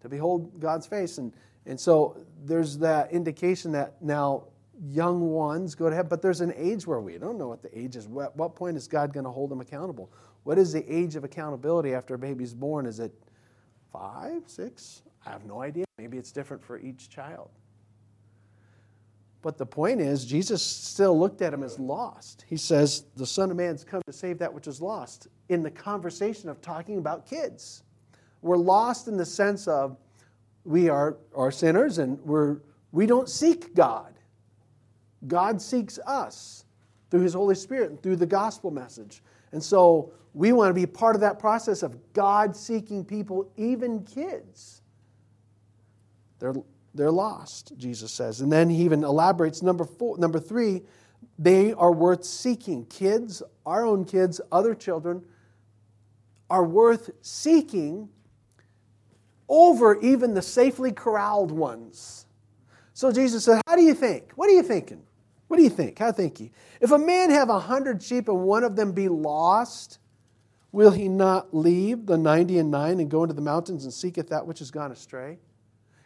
to 0.00 0.08
behold 0.08 0.60
God's 0.60 0.86
face. 0.86 1.18
And, 1.18 1.32
and 1.66 1.78
so 1.78 2.16
there's 2.44 2.78
that 2.78 3.12
indication 3.12 3.72
that 3.72 4.00
now 4.02 4.44
young 4.86 5.30
ones 5.30 5.74
go 5.74 5.88
to 5.88 5.94
heaven, 5.94 6.08
but 6.08 6.22
there's 6.22 6.40
an 6.40 6.52
age 6.56 6.86
where 6.86 7.00
we 7.00 7.18
don't 7.18 7.38
know 7.38 7.48
what 7.48 7.62
the 7.62 7.78
age 7.78 7.96
is. 7.96 8.06
At 8.06 8.36
what 8.36 8.54
point 8.54 8.76
is 8.76 8.86
God 8.86 9.12
going 9.12 9.24
to 9.24 9.30
hold 9.30 9.50
them 9.50 9.60
accountable? 9.60 10.12
What 10.44 10.58
is 10.58 10.72
the 10.72 10.84
age 10.92 11.16
of 11.16 11.24
accountability 11.24 11.94
after 11.94 12.14
a 12.14 12.18
baby's 12.18 12.54
born? 12.54 12.86
Is 12.86 13.00
it 13.00 13.12
five, 13.92 14.42
six? 14.46 15.02
I 15.26 15.30
have 15.30 15.44
no 15.44 15.62
idea. 15.62 15.84
Maybe 15.98 16.16
it's 16.16 16.32
different 16.32 16.64
for 16.64 16.78
each 16.78 17.08
child. 17.08 17.50
But 19.40 19.56
the 19.56 19.66
point 19.66 20.00
is, 20.00 20.24
Jesus 20.24 20.62
still 20.62 21.18
looked 21.18 21.42
at 21.42 21.54
him 21.54 21.62
as 21.62 21.78
lost. 21.78 22.44
He 22.48 22.56
says, 22.56 23.04
The 23.16 23.26
Son 23.26 23.50
of 23.50 23.56
Man's 23.56 23.84
come 23.84 24.02
to 24.06 24.12
save 24.12 24.38
that 24.38 24.52
which 24.52 24.66
is 24.66 24.80
lost 24.80 25.28
in 25.48 25.62
the 25.62 25.70
conversation 25.70 26.48
of 26.48 26.60
talking 26.60 26.98
about 26.98 27.26
kids. 27.26 27.82
We're 28.42 28.56
lost 28.56 29.08
in 29.08 29.16
the 29.16 29.24
sense 29.24 29.68
of 29.68 29.96
we 30.64 30.88
are, 30.88 31.18
are 31.34 31.50
sinners 31.50 31.98
and 31.98 32.20
we're 32.20 32.58
We 32.92 33.06
don't 33.06 33.28
seek 33.28 33.74
God. 33.74 34.17
God 35.28 35.60
seeks 35.60 35.98
us 36.06 36.64
through 37.10 37.20
His 37.20 37.34
Holy 37.34 37.54
Spirit 37.54 37.90
and 37.90 38.02
through 38.02 38.16
the 38.16 38.26
gospel 38.26 38.70
message. 38.70 39.22
And 39.52 39.62
so 39.62 40.12
we 40.34 40.52
want 40.52 40.70
to 40.70 40.74
be 40.74 40.86
part 40.86 41.14
of 41.14 41.20
that 41.22 41.38
process 41.38 41.82
of 41.82 42.12
God 42.12 42.56
seeking 42.56 43.04
people, 43.04 43.50
even 43.56 44.02
kids. 44.04 44.82
They're, 46.38 46.54
they're 46.94 47.10
lost, 47.10 47.72
Jesus 47.76 48.12
says. 48.12 48.40
And 48.40 48.52
then 48.52 48.70
he 48.70 48.82
even 48.84 49.04
elaborates 49.04 49.62
number 49.62 49.84
four, 49.84 50.18
number 50.18 50.38
three, 50.38 50.82
they 51.38 51.72
are 51.72 51.92
worth 51.92 52.24
seeking. 52.24 52.84
Kids, 52.86 53.42
our 53.64 53.84
own 53.84 54.04
kids, 54.04 54.40
other 54.52 54.74
children, 54.74 55.24
are 56.50 56.64
worth 56.64 57.10
seeking 57.22 58.08
over 59.48 59.98
even 60.00 60.34
the 60.34 60.42
safely 60.42 60.92
corralled 60.92 61.50
ones. 61.50 62.26
So 62.92 63.12
Jesus 63.12 63.44
said, 63.44 63.60
How 63.66 63.76
do 63.76 63.82
you 63.82 63.94
think? 63.94 64.32
What 64.34 64.48
are 64.48 64.52
you 64.52 64.62
thinking? 64.62 65.02
What 65.48 65.56
do 65.56 65.62
you 65.62 65.70
think? 65.70 65.98
How 65.98 66.12
think 66.12 66.38
ye? 66.40 66.52
If 66.80 66.92
a 66.92 66.98
man 66.98 67.30
have 67.30 67.48
a 67.48 67.58
hundred 67.58 68.02
sheep 68.02 68.28
and 68.28 68.42
one 68.42 68.64
of 68.64 68.76
them 68.76 68.92
be 68.92 69.08
lost, 69.08 69.98
will 70.72 70.90
he 70.90 71.08
not 71.08 71.54
leave 71.54 72.06
the 72.06 72.18
ninety 72.18 72.58
and 72.58 72.70
nine 72.70 73.00
and 73.00 73.10
go 73.10 73.22
into 73.22 73.34
the 73.34 73.42
mountains 73.42 73.84
and 73.84 73.92
seeketh 73.92 74.28
that 74.28 74.46
which 74.46 74.60
has 74.60 74.70
gone 74.70 74.92
astray? 74.92 75.38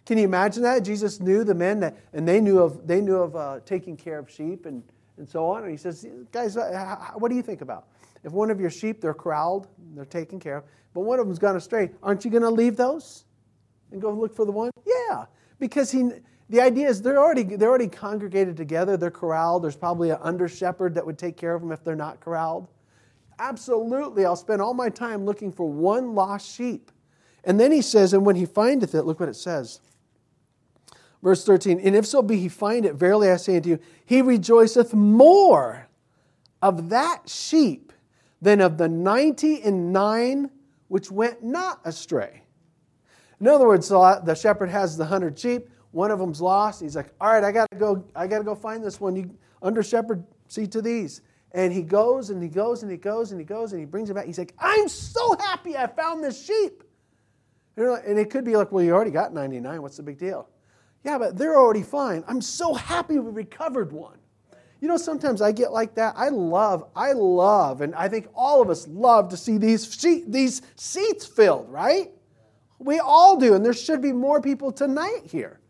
Can 0.06 0.18
you 0.18 0.24
imagine 0.24 0.62
that? 0.64 0.80
Jesus 0.80 1.20
knew 1.20 1.44
the 1.44 1.54
men 1.54 1.80
that, 1.80 1.96
and 2.12 2.26
they 2.26 2.40
knew 2.40 2.58
of, 2.58 2.86
they 2.86 3.00
knew 3.00 3.16
of 3.16 3.36
uh, 3.36 3.60
taking 3.64 3.96
care 3.96 4.18
of 4.18 4.30
sheep 4.30 4.66
and, 4.66 4.82
and 5.16 5.28
so 5.28 5.46
on. 5.46 5.62
And 5.62 5.70
he 5.70 5.76
says, 5.76 6.06
Guys, 6.32 6.56
uh, 6.56 6.96
what 7.14 7.28
do 7.28 7.36
you 7.36 7.42
think 7.42 7.60
about? 7.60 7.86
If 8.24 8.32
one 8.32 8.50
of 8.50 8.60
your 8.60 8.70
sheep, 8.70 9.00
they're 9.00 9.14
corralled, 9.14 9.68
they're 9.94 10.04
taken 10.04 10.38
care 10.38 10.58
of, 10.58 10.64
but 10.94 11.00
one 11.00 11.18
of 11.18 11.26
them's 11.26 11.38
gone 11.38 11.56
astray, 11.56 11.90
aren't 12.02 12.24
you 12.24 12.30
going 12.30 12.42
to 12.42 12.50
leave 12.50 12.76
those 12.76 13.24
and 13.90 14.00
go 14.00 14.12
look 14.12 14.34
for 14.34 14.44
the 14.44 14.52
one? 14.52 14.70
Yeah, 14.86 15.26
because 15.58 15.90
he, 15.90 16.10
the 16.52 16.60
idea 16.60 16.86
is 16.86 17.00
they're 17.00 17.18
already, 17.18 17.44
they're 17.44 17.70
already 17.70 17.88
congregated 17.88 18.58
together, 18.58 18.98
they're 18.98 19.10
corralled. 19.10 19.64
There's 19.64 19.74
probably 19.74 20.10
an 20.10 20.18
under 20.20 20.48
shepherd 20.48 20.94
that 20.96 21.06
would 21.06 21.16
take 21.16 21.34
care 21.34 21.54
of 21.54 21.62
them 21.62 21.72
if 21.72 21.82
they're 21.82 21.96
not 21.96 22.20
corralled. 22.20 22.68
Absolutely, 23.38 24.26
I'll 24.26 24.36
spend 24.36 24.60
all 24.60 24.74
my 24.74 24.90
time 24.90 25.24
looking 25.24 25.50
for 25.50 25.66
one 25.66 26.14
lost 26.14 26.54
sheep. 26.54 26.92
And 27.42 27.58
then 27.58 27.72
he 27.72 27.80
says, 27.80 28.12
and 28.12 28.26
when 28.26 28.36
he 28.36 28.44
findeth 28.44 28.94
it, 28.94 29.04
look 29.04 29.18
what 29.18 29.30
it 29.30 29.36
says. 29.36 29.80
Verse 31.22 31.42
13, 31.42 31.80
and 31.80 31.96
if 31.96 32.04
so 32.04 32.20
be 32.20 32.36
he 32.36 32.50
find 32.50 32.84
it, 32.84 32.96
verily 32.96 33.30
I 33.30 33.36
say 33.36 33.56
unto 33.56 33.70
you, 33.70 33.78
he 34.04 34.20
rejoiceth 34.20 34.92
more 34.92 35.88
of 36.60 36.90
that 36.90 37.30
sheep 37.30 37.94
than 38.42 38.60
of 38.60 38.76
the 38.76 38.90
ninety 38.90 39.62
and 39.62 39.90
nine 39.90 40.50
which 40.88 41.10
went 41.10 41.42
not 41.42 41.80
astray. 41.86 42.42
In 43.40 43.48
other 43.48 43.66
words, 43.66 43.88
the 43.88 44.34
shepherd 44.38 44.68
has 44.68 44.98
the 44.98 45.06
hundred 45.06 45.38
sheep, 45.38 45.70
one 45.92 46.10
of 46.10 46.18
them's 46.18 46.40
lost. 46.40 46.80
He's 46.82 46.96
like, 46.96 47.12
all 47.20 47.32
right, 47.32 47.44
I 47.44 47.52
gotta 47.52 47.76
go, 47.76 48.04
I 48.16 48.26
gotta 48.26 48.44
go 48.44 48.54
find 48.54 48.82
this 48.82 49.00
one. 49.00 49.14
You 49.14 49.30
under 49.62 49.82
shepherd, 49.82 50.24
see 50.48 50.66
to 50.66 50.82
these. 50.82 51.20
And 51.52 51.72
he 51.72 51.82
goes 51.82 52.30
and 52.30 52.42
he 52.42 52.48
goes 52.48 52.82
and 52.82 52.90
he 52.90 52.96
goes 52.96 53.30
and 53.30 53.40
he 53.40 53.44
goes 53.44 53.72
and 53.72 53.80
he 53.80 53.84
brings 53.84 54.10
it 54.10 54.14
back. 54.14 54.26
He's 54.26 54.38
like, 54.38 54.54
I'm 54.58 54.88
so 54.88 55.36
happy 55.38 55.76
I 55.76 55.86
found 55.86 56.24
this 56.24 56.44
sheep. 56.44 56.82
And 57.76 58.18
it 58.18 58.30
could 58.30 58.44
be 58.44 58.56
like, 58.56 58.72
well, 58.72 58.84
you 58.84 58.92
already 58.92 59.10
got 59.10 59.32
99. 59.32 59.80
What's 59.80 59.96
the 59.96 60.02
big 60.02 60.18
deal? 60.18 60.48
Yeah, 61.04 61.18
but 61.18 61.36
they're 61.36 61.56
already 61.56 61.82
fine. 61.82 62.24
I'm 62.26 62.40
so 62.40 62.74
happy 62.74 63.18
we 63.18 63.30
recovered 63.30 63.92
one. 63.92 64.18
You 64.80 64.88
know, 64.88 64.96
sometimes 64.96 65.40
I 65.40 65.52
get 65.52 65.72
like 65.72 65.94
that. 65.94 66.14
I 66.16 66.28
love, 66.28 66.84
I 66.96 67.12
love, 67.12 67.82
and 67.82 67.94
I 67.94 68.08
think 68.08 68.28
all 68.34 68.60
of 68.60 68.68
us 68.68 68.88
love 68.88 69.28
to 69.28 69.36
see 69.36 69.56
these, 69.56 69.96
these 70.26 70.62
seats 70.74 71.24
filled, 71.24 71.68
right? 71.70 72.10
We 72.78 72.98
all 72.98 73.36
do, 73.38 73.54
and 73.54 73.64
there 73.64 73.74
should 73.74 74.02
be 74.02 74.12
more 74.12 74.40
people 74.40 74.72
tonight 74.72 75.22
here. 75.24 75.60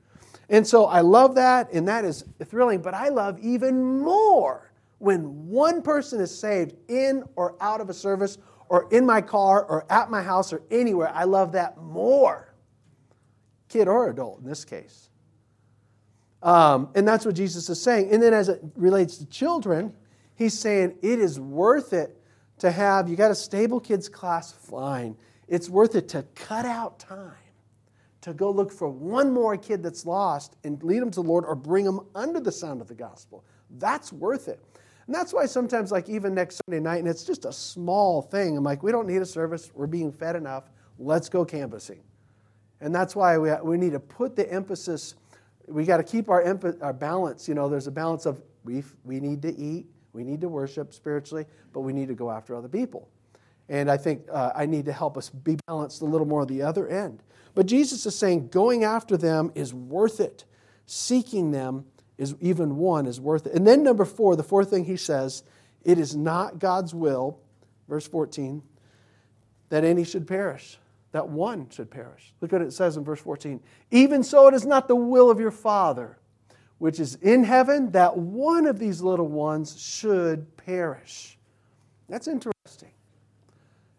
And 0.48 0.66
so 0.66 0.86
I 0.86 1.00
love 1.00 1.34
that, 1.36 1.72
and 1.72 1.88
that 1.88 2.04
is 2.04 2.24
thrilling, 2.44 2.82
but 2.82 2.94
I 2.94 3.08
love 3.08 3.38
even 3.40 3.98
more 4.00 4.72
when 4.98 5.48
one 5.48 5.82
person 5.82 6.20
is 6.20 6.36
saved 6.36 6.74
in 6.88 7.24
or 7.36 7.56
out 7.60 7.80
of 7.80 7.90
a 7.90 7.94
service, 7.94 8.38
or 8.68 8.88
in 8.90 9.04
my 9.04 9.20
car, 9.20 9.64
or 9.64 9.84
at 9.90 10.10
my 10.10 10.22
house, 10.22 10.52
or 10.52 10.62
anywhere. 10.70 11.10
I 11.12 11.24
love 11.24 11.52
that 11.52 11.76
more. 11.76 12.54
Kid 13.68 13.88
or 13.88 14.08
adult 14.08 14.40
in 14.40 14.46
this 14.46 14.64
case. 14.64 15.10
Um, 16.42 16.88
and 16.94 17.06
that's 17.06 17.24
what 17.24 17.34
Jesus 17.34 17.68
is 17.68 17.80
saying. 17.80 18.12
And 18.12 18.22
then 18.22 18.32
as 18.32 18.48
it 18.48 18.60
relates 18.76 19.18
to 19.18 19.26
children, 19.26 19.92
he's 20.34 20.58
saying 20.58 20.96
it 21.02 21.18
is 21.18 21.38
worth 21.38 21.92
it 21.92 22.16
to 22.58 22.70
have, 22.70 23.08
you 23.08 23.16
got 23.16 23.30
a 23.30 23.34
stable 23.34 23.80
kids 23.80 24.08
class, 24.08 24.52
fine. 24.52 25.16
It's 25.48 25.68
worth 25.68 25.94
it 25.94 26.08
to 26.10 26.22
cut 26.34 26.64
out 26.64 26.98
time 26.98 27.32
to 28.22 28.32
go 28.32 28.50
look 28.50 28.72
for 28.72 28.88
one 28.88 29.32
more 29.32 29.56
kid 29.56 29.82
that's 29.82 30.06
lost 30.06 30.56
and 30.64 30.82
lead 30.82 31.00
them 31.00 31.10
to 31.10 31.22
the 31.22 31.28
Lord 31.28 31.44
or 31.44 31.54
bring 31.54 31.84
them 31.84 32.00
under 32.14 32.40
the 32.40 32.52
sound 32.52 32.80
of 32.80 32.88
the 32.88 32.94
gospel. 32.94 33.44
That's 33.78 34.12
worth 34.12 34.48
it. 34.48 34.60
And 35.06 35.14
that's 35.14 35.32
why 35.32 35.46
sometimes, 35.46 35.90
like 35.90 36.08
even 36.08 36.34
next 36.34 36.60
Sunday 36.64 36.80
night, 36.80 36.98
and 36.98 37.08
it's 37.08 37.24
just 37.24 37.44
a 37.44 37.52
small 37.52 38.22
thing, 38.22 38.56
I'm 38.56 38.64
like, 38.64 38.82
we 38.82 38.92
don't 38.92 39.06
need 39.06 39.20
a 39.20 39.26
service. 39.26 39.70
We're 39.74 39.86
being 39.86 40.12
fed 40.12 40.36
enough. 40.36 40.70
Let's 40.98 41.28
go 41.28 41.44
canvassing. 41.44 42.00
And 42.80 42.94
that's 42.94 43.14
why 43.14 43.38
we, 43.38 43.52
we 43.62 43.76
need 43.76 43.92
to 43.92 44.00
put 44.00 44.36
the 44.36 44.50
emphasis 44.50 45.14
we 45.66 45.84
got 45.84 45.98
to 45.98 46.02
keep 46.02 46.28
our, 46.28 46.42
our 46.80 46.92
balance. 46.92 47.48
You 47.48 47.54
know, 47.54 47.68
there's 47.68 47.86
a 47.86 47.92
balance 47.92 48.26
of 48.26 48.42
we, 48.64 48.84
we 49.04 49.20
need 49.20 49.42
to 49.42 49.56
eat, 49.56 49.86
we 50.12 50.24
need 50.24 50.40
to 50.40 50.48
worship 50.48 50.92
spiritually, 50.92 51.46
but 51.72 51.80
we 51.80 51.92
need 51.92 52.08
to 52.08 52.14
go 52.14 52.30
after 52.30 52.54
other 52.54 52.68
people. 52.68 53.08
And 53.72 53.90
I 53.90 53.96
think 53.96 54.26
uh, 54.30 54.52
I 54.54 54.66
need 54.66 54.84
to 54.84 54.92
help 54.92 55.16
us 55.16 55.30
be 55.30 55.56
balanced 55.66 56.02
a 56.02 56.04
little 56.04 56.26
more 56.26 56.42
on 56.42 56.46
the 56.46 56.60
other 56.60 56.86
end. 56.86 57.22
But 57.54 57.64
Jesus 57.64 58.04
is 58.04 58.14
saying 58.16 58.48
going 58.48 58.84
after 58.84 59.16
them 59.16 59.50
is 59.54 59.72
worth 59.72 60.20
it. 60.20 60.44
Seeking 60.84 61.52
them 61.52 61.86
is 62.18 62.34
even 62.40 62.76
one 62.76 63.06
is 63.06 63.18
worth 63.18 63.46
it. 63.46 63.54
And 63.54 63.66
then 63.66 63.82
number 63.82 64.04
four, 64.04 64.36
the 64.36 64.42
fourth 64.42 64.68
thing 64.68 64.84
he 64.84 64.98
says, 64.98 65.42
it 65.84 65.98
is 65.98 66.14
not 66.14 66.58
God's 66.58 66.94
will, 66.94 67.40
verse 67.88 68.06
14, 68.06 68.62
that 69.70 69.84
any 69.84 70.04
should 70.04 70.26
perish 70.26 70.78
that 71.12 71.28
one 71.28 71.68
should 71.68 71.90
perish. 71.90 72.32
Look 72.40 72.52
what 72.52 72.62
it 72.62 72.72
says 72.72 72.96
in 72.96 73.04
verse 73.04 73.20
14. 73.20 73.60
Even 73.90 74.24
so, 74.24 74.48
it 74.48 74.54
is 74.54 74.66
not 74.66 74.88
the 74.88 74.96
will 74.96 75.30
of 75.30 75.38
your 75.38 75.50
Father, 75.50 76.18
which 76.78 76.98
is 76.98 77.14
in 77.16 77.44
heaven, 77.44 77.92
that 77.92 78.16
one 78.16 78.66
of 78.66 78.78
these 78.78 79.02
little 79.02 79.28
ones 79.28 79.80
should 79.80 80.56
perish. 80.56 81.38
That's 82.08 82.28
interesting. 82.28 82.90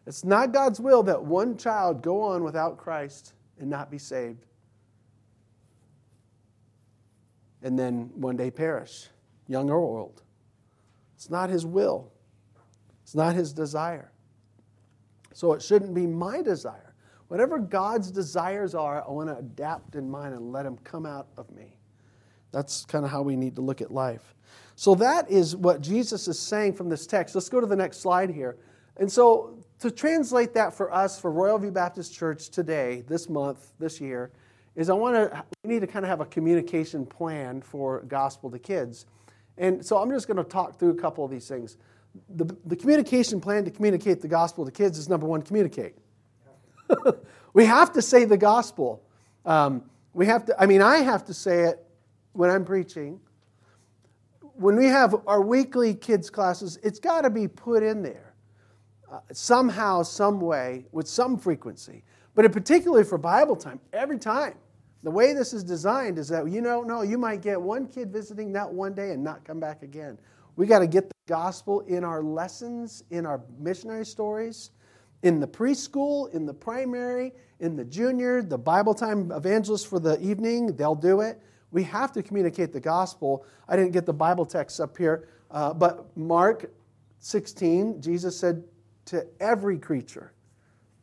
It's 0.05 0.23
not 0.23 0.51
God's 0.51 0.79
will 0.79 1.03
that 1.03 1.23
one 1.23 1.57
child 1.57 2.01
go 2.01 2.21
on 2.21 2.43
without 2.43 2.77
Christ 2.77 3.33
and 3.59 3.69
not 3.69 3.89
be 3.89 3.97
saved, 3.97 4.45
and 7.61 7.79
then 7.79 8.09
one 8.15 8.35
day 8.35 8.51
perish, 8.51 9.07
young 9.47 9.69
or 9.69 9.77
old. 9.77 10.21
It's 11.15 11.29
not 11.29 11.49
His 11.49 11.65
will, 11.65 12.11
it's 13.03 13.15
not 13.15 13.35
His 13.35 13.53
desire. 13.53 14.11
So 15.33 15.53
it 15.53 15.61
shouldn't 15.61 15.93
be 15.93 16.05
my 16.05 16.41
desire 16.41 16.93
Whatever 17.33 17.57
God's 17.57 18.11
desires 18.11 18.75
are, 18.75 19.03
I 19.03 19.09
want 19.11 19.27
to 19.27 19.37
adapt 19.37 19.95
in 19.95 20.07
mine 20.07 20.33
and 20.33 20.51
let 20.51 20.65
them 20.65 20.77
come 20.83 21.07
out 21.07 21.29
of 21.35 21.49
me. 21.49 21.79
That's 22.51 22.85
kind 22.85 23.03
of 23.03 23.09
how 23.09 23.23
we 23.23 23.35
need 23.35 23.55
to 23.55 23.61
look 23.61 23.81
at 23.81 23.89
life. 23.89 24.35
So 24.75 24.93
that 24.93 25.31
is 25.31 25.55
what 25.55 25.81
Jesus 25.81 26.27
is 26.27 26.37
saying 26.37 26.73
from 26.73 26.89
this 26.89 27.07
text. 27.07 27.33
Let's 27.33 27.49
go 27.49 27.59
to 27.59 27.65
the 27.65 27.75
next 27.75 28.01
slide 28.01 28.29
here. 28.29 28.57
And 28.97 29.11
so 29.11 29.62
to 29.83 29.91
translate 29.91 30.53
that 30.53 30.73
for 30.73 30.93
us, 30.93 31.19
for 31.19 31.29
Royal 31.29 31.59
View 31.59 31.69
Baptist 31.69 32.13
Church 32.13 32.47
today, 32.47 33.03
this 33.05 33.27
month, 33.27 33.73
this 33.79 33.99
year, 33.99 34.31
is 34.77 34.89
I 34.89 34.93
want 34.93 35.15
to, 35.15 35.43
we 35.61 35.73
need 35.73 35.81
to 35.81 35.87
kind 35.87 36.05
of 36.05 36.09
have 36.09 36.21
a 36.21 36.25
communication 36.25 37.05
plan 37.05 37.61
for 37.61 37.99
gospel 38.03 38.49
to 38.51 38.57
kids. 38.57 39.07
And 39.57 39.85
so 39.85 39.97
I'm 39.97 40.09
just 40.09 40.25
going 40.25 40.37
to 40.37 40.45
talk 40.45 40.79
through 40.79 40.91
a 40.91 40.95
couple 40.95 41.25
of 41.25 41.31
these 41.31 41.49
things. 41.49 41.75
The, 42.29 42.45
the 42.65 42.77
communication 42.77 43.41
plan 43.41 43.65
to 43.65 43.71
communicate 43.71 44.21
the 44.21 44.29
gospel 44.29 44.63
to 44.63 44.71
kids 44.71 44.97
is 44.97 45.09
number 45.09 45.27
one, 45.27 45.41
communicate. 45.41 45.95
we 47.53 47.65
have 47.65 47.91
to 47.91 48.01
say 48.01 48.23
the 48.23 48.37
gospel. 48.37 49.03
Um, 49.45 49.83
we 50.13 50.27
have 50.27 50.45
to, 50.45 50.55
I 50.57 50.65
mean, 50.65 50.81
I 50.81 50.99
have 50.99 51.25
to 51.25 51.33
say 51.33 51.63
it 51.63 51.85
when 52.31 52.49
I'm 52.49 52.63
preaching. 52.63 53.19
When 54.39 54.77
we 54.77 54.85
have 54.85 55.13
our 55.27 55.41
weekly 55.41 55.93
kids' 55.93 56.29
classes, 56.29 56.79
it's 56.83 56.99
got 56.99 57.23
to 57.23 57.29
be 57.29 57.49
put 57.49 57.83
in 57.83 58.01
there 58.01 58.32
somehow, 59.31 60.03
some 60.03 60.39
way, 60.39 60.85
with 60.91 61.07
some 61.07 61.37
frequency. 61.37 62.03
But 62.35 62.51
particularly 62.51 63.03
for 63.03 63.17
Bible 63.17 63.55
time, 63.55 63.79
every 63.91 64.17
time. 64.17 64.55
The 65.03 65.11
way 65.11 65.33
this 65.33 65.51
is 65.53 65.65
designed 65.65 66.17
is 66.17 66.29
that 66.29 66.49
you 66.49 66.61
don't 66.61 66.87
know, 66.87 67.01
you 67.01 67.17
might 67.17 67.41
get 67.41 67.61
one 67.61 67.87
kid 67.87 68.11
visiting 68.11 68.53
that 68.53 68.71
one 68.71 68.93
day 68.93 69.11
and 69.11 69.21
not 69.21 69.43
come 69.43 69.59
back 69.59 69.83
again. 69.83 70.17
We 70.55 70.65
got 70.65 70.79
to 70.79 70.87
get 70.87 71.09
the 71.09 71.15
gospel 71.27 71.81
in 71.81 72.05
our 72.05 72.23
lessons, 72.23 73.03
in 73.09 73.25
our 73.25 73.41
missionary 73.59 74.05
stories, 74.05 74.71
in 75.23 75.39
the 75.41 75.47
preschool, 75.47 76.33
in 76.33 76.45
the 76.45 76.53
primary, 76.53 77.33
in 77.59 77.75
the 77.75 77.83
junior, 77.83 78.41
the 78.41 78.57
Bible 78.57 78.93
time 78.93 79.31
evangelists 79.31 79.85
for 79.85 79.99
the 79.99 80.19
evening, 80.21 80.75
they'll 80.75 80.95
do 80.95 81.21
it. 81.21 81.39
We 81.71 81.83
have 81.83 82.11
to 82.13 82.23
communicate 82.23 82.71
the 82.71 82.79
gospel. 82.79 83.45
I 83.67 83.75
didn't 83.75 83.91
get 83.91 84.05
the 84.05 84.13
Bible 84.13 84.45
text 84.45 84.79
up 84.79 84.97
here, 84.97 85.27
uh, 85.49 85.73
but 85.73 86.15
Mark 86.15 86.71
16, 87.19 88.01
Jesus 88.01 88.37
said 88.37 88.63
to 89.05 89.25
every 89.39 89.77
creature, 89.77 90.33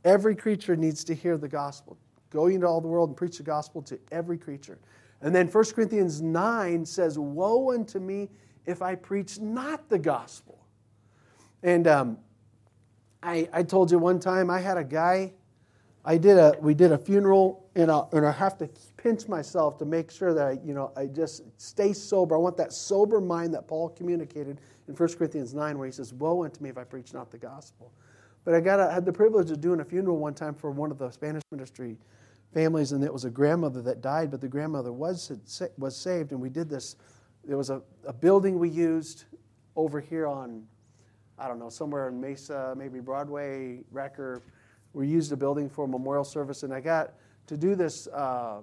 every 0.05 0.35
creature 0.35 0.77
needs 0.77 1.05
to 1.05 1.15
hear 1.15 1.37
the 1.37 1.49
gospel. 1.49 1.99
Go 2.31 2.47
into 2.47 2.67
all 2.67 2.81
the 2.81 2.89
world 2.89 3.11
and 3.11 3.17
preach 3.17 3.39
the 3.39 3.43
gospel 3.43 3.83
to 3.83 3.99
every 4.13 4.39
creature. 4.39 4.79
And 5.21 5.35
then 5.35 5.49
1 5.49 5.65
Corinthians 5.75 6.23
9 6.23 6.87
says, 6.87 7.19
Woe 7.19 7.73
unto 7.73 7.99
me 7.99 8.29
if 8.67 8.83
I 8.83 8.95
preach 8.95 9.39
not 9.39 9.89
the 9.89 9.99
gospel. 9.99 10.59
And 11.63 11.87
um, 11.87 12.19
I, 13.23 13.49
I 13.53 13.63
told 13.63 13.91
you 13.91 13.99
one 13.99 14.19
time 14.19 14.49
I 14.49 14.61
had 14.61 14.79
a 14.79 14.85
guy, 14.85 15.35
I 16.05 16.17
did 16.17 16.39
a, 16.39 16.55
we 16.61 16.73
did 16.73 16.93
a 16.93 16.99
funeral, 16.99 17.69
and, 17.75 17.91
I, 17.91 18.03
and 18.13 18.27
I 18.27 18.33
have 18.33 18.57
to 18.59 18.71
pinch 18.97 19.29
myself 19.29 19.77
to 19.79 19.85
make 19.85 20.11
sure 20.11 20.33
that 20.33 20.47
I, 20.47 20.59
you 20.65 20.73
know, 20.73 20.93
I 20.97 21.07
just 21.07 21.43
stay 21.61 21.93
sober. 21.93 22.35
I 22.35 22.39
want 22.39 22.57
that 22.57 22.73
sober 22.73 23.21
mind 23.21 23.53
that 23.55 23.69
Paul 23.69 23.91
communicated 23.91 24.61
in 24.91 24.97
1 24.97 25.09
Corinthians 25.15 25.55
9, 25.55 25.79
where 25.79 25.87
he 25.87 25.93
says, 25.93 26.13
Woe 26.13 26.45
unto 26.45 26.63
me 26.63 26.69
if 26.69 26.77
I 26.77 26.85
preach 26.85 27.15
not 27.15 27.31
the 27.31 27.39
gospel. 27.39 27.93
But 28.45 28.55
I 28.55 28.61
got 28.61 28.81
a, 28.81 28.91
had 28.91 29.05
the 29.05 29.13
privilege 29.13 29.51
of 29.51 29.61
doing 29.61 29.81
a 29.81 29.85
funeral 29.85 30.19
one 30.19 30.35
time 30.35 30.55
for 30.55 30.71
one 30.71 30.91
of 30.91 30.99
the 30.99 31.11
Spanish 31.11 31.43
ministry 31.53 31.97
families, 32.53 32.93
and 32.93 33.05
it 33.05 33.13
was 33.13 33.25
a 33.25 33.31
grandmother 33.31 33.81
that 33.83 34.01
died, 34.01 34.31
but 34.31 34.41
the 34.41 34.49
grandmother 34.49 34.93
was, 34.93 35.31
was 35.79 35.97
saved, 35.97 36.33
and 36.33 36.41
we 36.41 36.51
did 36.51 36.69
this. 36.69 36.97
There 37.45 37.57
was 37.57 37.71
a, 37.71 37.81
a 38.05 38.13
building 38.13 38.59
we 38.59 38.69
used 38.69 39.25
over 39.77 40.01
here 40.01 40.27
on, 40.27 40.65
I 41.39 41.47
don't 41.47 41.61
know, 41.61 41.69
somewhere 41.69 42.09
in 42.09 42.21
Mesa, 42.21 42.75
maybe 42.77 42.99
Broadway, 42.99 43.83
Recker. 43.95 44.43
We 44.93 45.07
used 45.07 45.31
a 45.31 45.37
building 45.37 45.71
for 45.71 45.85
a 45.85 45.89
memorial 45.89 46.25
service, 46.25 46.65
and 46.65 46.75
I 46.75 46.81
got 46.81 47.13
to 47.47 47.57
do 47.57 47.77
this 47.77 48.09
uh, 48.09 48.63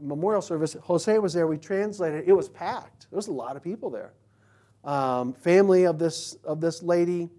memorial 0.00 0.42
service. 0.42 0.76
Jose 0.82 1.18
was 1.18 1.32
there. 1.32 1.48
We 1.48 1.58
translated. 1.58 2.28
It 2.28 2.32
was 2.32 2.48
packed. 2.48 3.08
There 3.10 3.16
was 3.16 3.26
a 3.26 3.32
lot 3.32 3.56
of 3.56 3.62
people 3.64 3.90
there. 3.90 4.12
Um, 4.84 5.32
family 5.32 5.84
of 5.84 5.98
this 5.98 6.34
of 6.44 6.60
this 6.60 6.82
lady, 6.82 7.30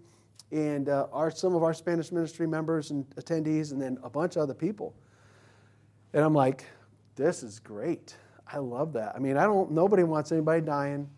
and 0.50 0.88
uh, 0.88 1.06
our 1.12 1.30
some 1.30 1.54
of 1.54 1.62
our 1.62 1.72
Spanish 1.74 2.10
ministry 2.10 2.46
members 2.46 2.90
and 2.90 3.08
attendees, 3.16 3.72
and 3.72 3.80
then 3.80 3.98
a 4.02 4.10
bunch 4.10 4.36
of 4.36 4.42
other 4.42 4.54
people. 4.54 4.94
And 6.12 6.24
I'm 6.24 6.34
like, 6.34 6.64
this 7.14 7.42
is 7.42 7.58
great. 7.58 8.16
I 8.52 8.58
love 8.58 8.92
that. 8.94 9.14
I 9.14 9.18
mean, 9.18 9.36
I 9.36 9.44
don't. 9.44 9.70
Nobody 9.70 10.02
wants 10.02 10.32
anybody 10.32 10.60
dying, 10.60 11.08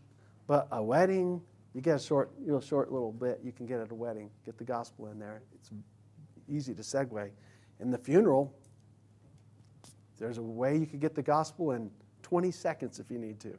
but 0.46 0.68
a 0.70 0.82
wedding. 0.82 1.40
You 1.74 1.80
get 1.80 1.96
a 1.96 1.98
short, 1.98 2.30
you 2.44 2.52
know, 2.52 2.60
short 2.60 2.90
little 2.90 3.12
bit 3.12 3.40
you 3.44 3.52
can 3.52 3.66
get 3.66 3.80
at 3.80 3.90
a 3.90 3.94
wedding. 3.94 4.30
Get 4.44 4.58
the 4.58 4.64
gospel 4.64 5.08
in 5.08 5.18
there. 5.18 5.42
It's 5.54 5.70
easy 6.48 6.74
to 6.74 6.82
segue. 6.82 7.30
In 7.80 7.90
the 7.90 7.98
funeral, 7.98 8.52
there's 10.18 10.38
a 10.38 10.42
way 10.42 10.76
you 10.76 10.86
could 10.86 11.00
get 11.00 11.14
the 11.14 11.22
gospel 11.22 11.72
in 11.72 11.90
20 12.22 12.50
seconds 12.50 12.98
if 12.98 13.10
you 13.10 13.18
need 13.18 13.38
to. 13.40 13.58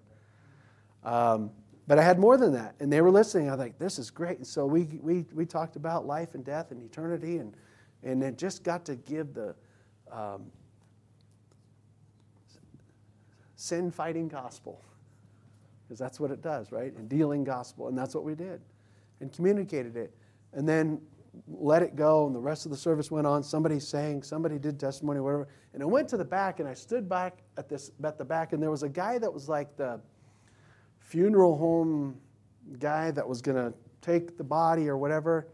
Um, 1.03 1.51
but 1.89 1.97
I 1.97 2.03
had 2.03 2.19
more 2.19 2.37
than 2.37 2.53
that, 2.53 2.75
and 2.79 2.93
they 2.93 3.01
were 3.01 3.09
listening. 3.09 3.47
I 3.47 3.53
was 3.53 3.59
like, 3.59 3.79
"This 3.79 3.97
is 3.97 4.11
great." 4.11 4.37
And 4.37 4.45
so 4.45 4.63
we 4.67 4.83
we 5.01 5.25
we 5.33 5.43
talked 5.43 5.75
about 5.75 6.05
life 6.05 6.35
and 6.35 6.45
death 6.45 6.69
and 6.69 6.79
eternity, 6.79 7.37
and 7.37 7.57
and 8.03 8.21
then 8.21 8.35
just 8.35 8.63
got 8.63 8.85
to 8.85 8.95
give 8.95 9.33
the 9.33 9.55
um, 10.11 10.51
sin 13.55 13.89
fighting 13.89 14.27
gospel 14.27 14.83
because 15.81 15.97
that's 15.97 16.19
what 16.19 16.29
it 16.29 16.43
does, 16.43 16.71
right? 16.71 16.95
And 16.95 17.09
dealing 17.09 17.43
gospel, 17.43 17.87
and 17.87 17.97
that's 17.97 18.13
what 18.13 18.23
we 18.23 18.35
did, 18.35 18.61
and 19.19 19.33
communicated 19.33 19.97
it, 19.97 20.15
and 20.53 20.69
then 20.69 21.01
let 21.47 21.81
it 21.81 21.95
go. 21.95 22.27
And 22.27 22.35
the 22.35 22.39
rest 22.39 22.65
of 22.65 22.71
the 22.71 22.77
service 22.77 23.09
went 23.09 23.25
on. 23.25 23.41
Somebody 23.41 23.79
sang, 23.79 24.21
somebody 24.21 24.59
did 24.59 24.79
testimony, 24.79 25.21
whatever. 25.21 25.47
And 25.73 25.81
I 25.81 25.87
went 25.87 26.07
to 26.09 26.17
the 26.17 26.25
back, 26.25 26.59
and 26.59 26.69
I 26.69 26.75
stood 26.75 27.09
back 27.09 27.39
at 27.57 27.67
this 27.67 27.89
at 28.03 28.19
the 28.19 28.25
back, 28.25 28.53
and 28.53 28.61
there 28.61 28.69
was 28.69 28.83
a 28.83 28.89
guy 28.89 29.17
that 29.17 29.33
was 29.33 29.49
like 29.49 29.75
the 29.75 29.99
funeral 31.09 31.57
home 31.57 32.15
guy 32.77 33.09
that 33.09 33.27
was 33.27 33.41
going 33.41 33.57
to 33.57 33.73
take 33.99 34.37
the 34.37 34.43
body 34.43 34.87
or 34.87 34.95
whatever. 34.95 35.47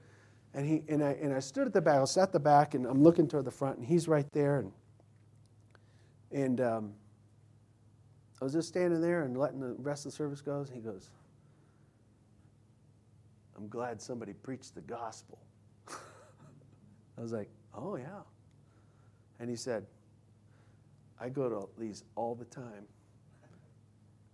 And, 0.54 0.66
he, 0.68 0.84
and, 0.90 1.02
I, 1.02 1.12
and 1.22 1.34
I 1.34 1.40
stood 1.40 1.66
at 1.66 1.74
the 1.74 1.82
back, 1.82 1.96
I 1.96 2.00
was 2.02 2.18
at 2.18 2.34
the 2.34 2.40
back, 2.40 2.76
and 2.76 2.86
I'm 2.86 3.02
looking 3.02 3.28
toward 3.28 3.46
the 3.46 3.52
front, 3.52 3.78
and 3.78 3.86
he's 3.86 4.08
right 4.08 4.30
there. 4.34 4.60
And, 4.60 4.72
and 6.32 6.62
um, 6.62 6.94
I 8.42 8.44
was 8.44 8.54
just 8.54 8.68
standing 8.68 9.00
there 9.02 9.24
and 9.24 9.38
letting 9.38 9.62
the 9.62 9.76
rest 9.80 10.06
of 10.06 10.12
the 10.12 10.16
service 10.18 10.42
go. 10.42 10.60
And 10.60 10.70
he 10.70 10.82
goes, 10.82 11.10
I'm 13.58 13.70
glad 13.70 14.02
somebody 14.02 14.34
preached 14.34 14.76
the 14.76 14.82
gospel. 14.82 15.40
I 17.18 17.22
was 17.22 17.32
like, 17.32 17.50
oh, 17.74 17.96
yeah. 17.96 18.24
And 19.40 19.50
he 19.50 19.56
said, 19.56 19.86
I 21.20 21.30
go 21.30 21.50
to 21.50 21.70
these 21.78 22.04
all 22.16 22.36
the 22.36 22.46
time 22.46 22.86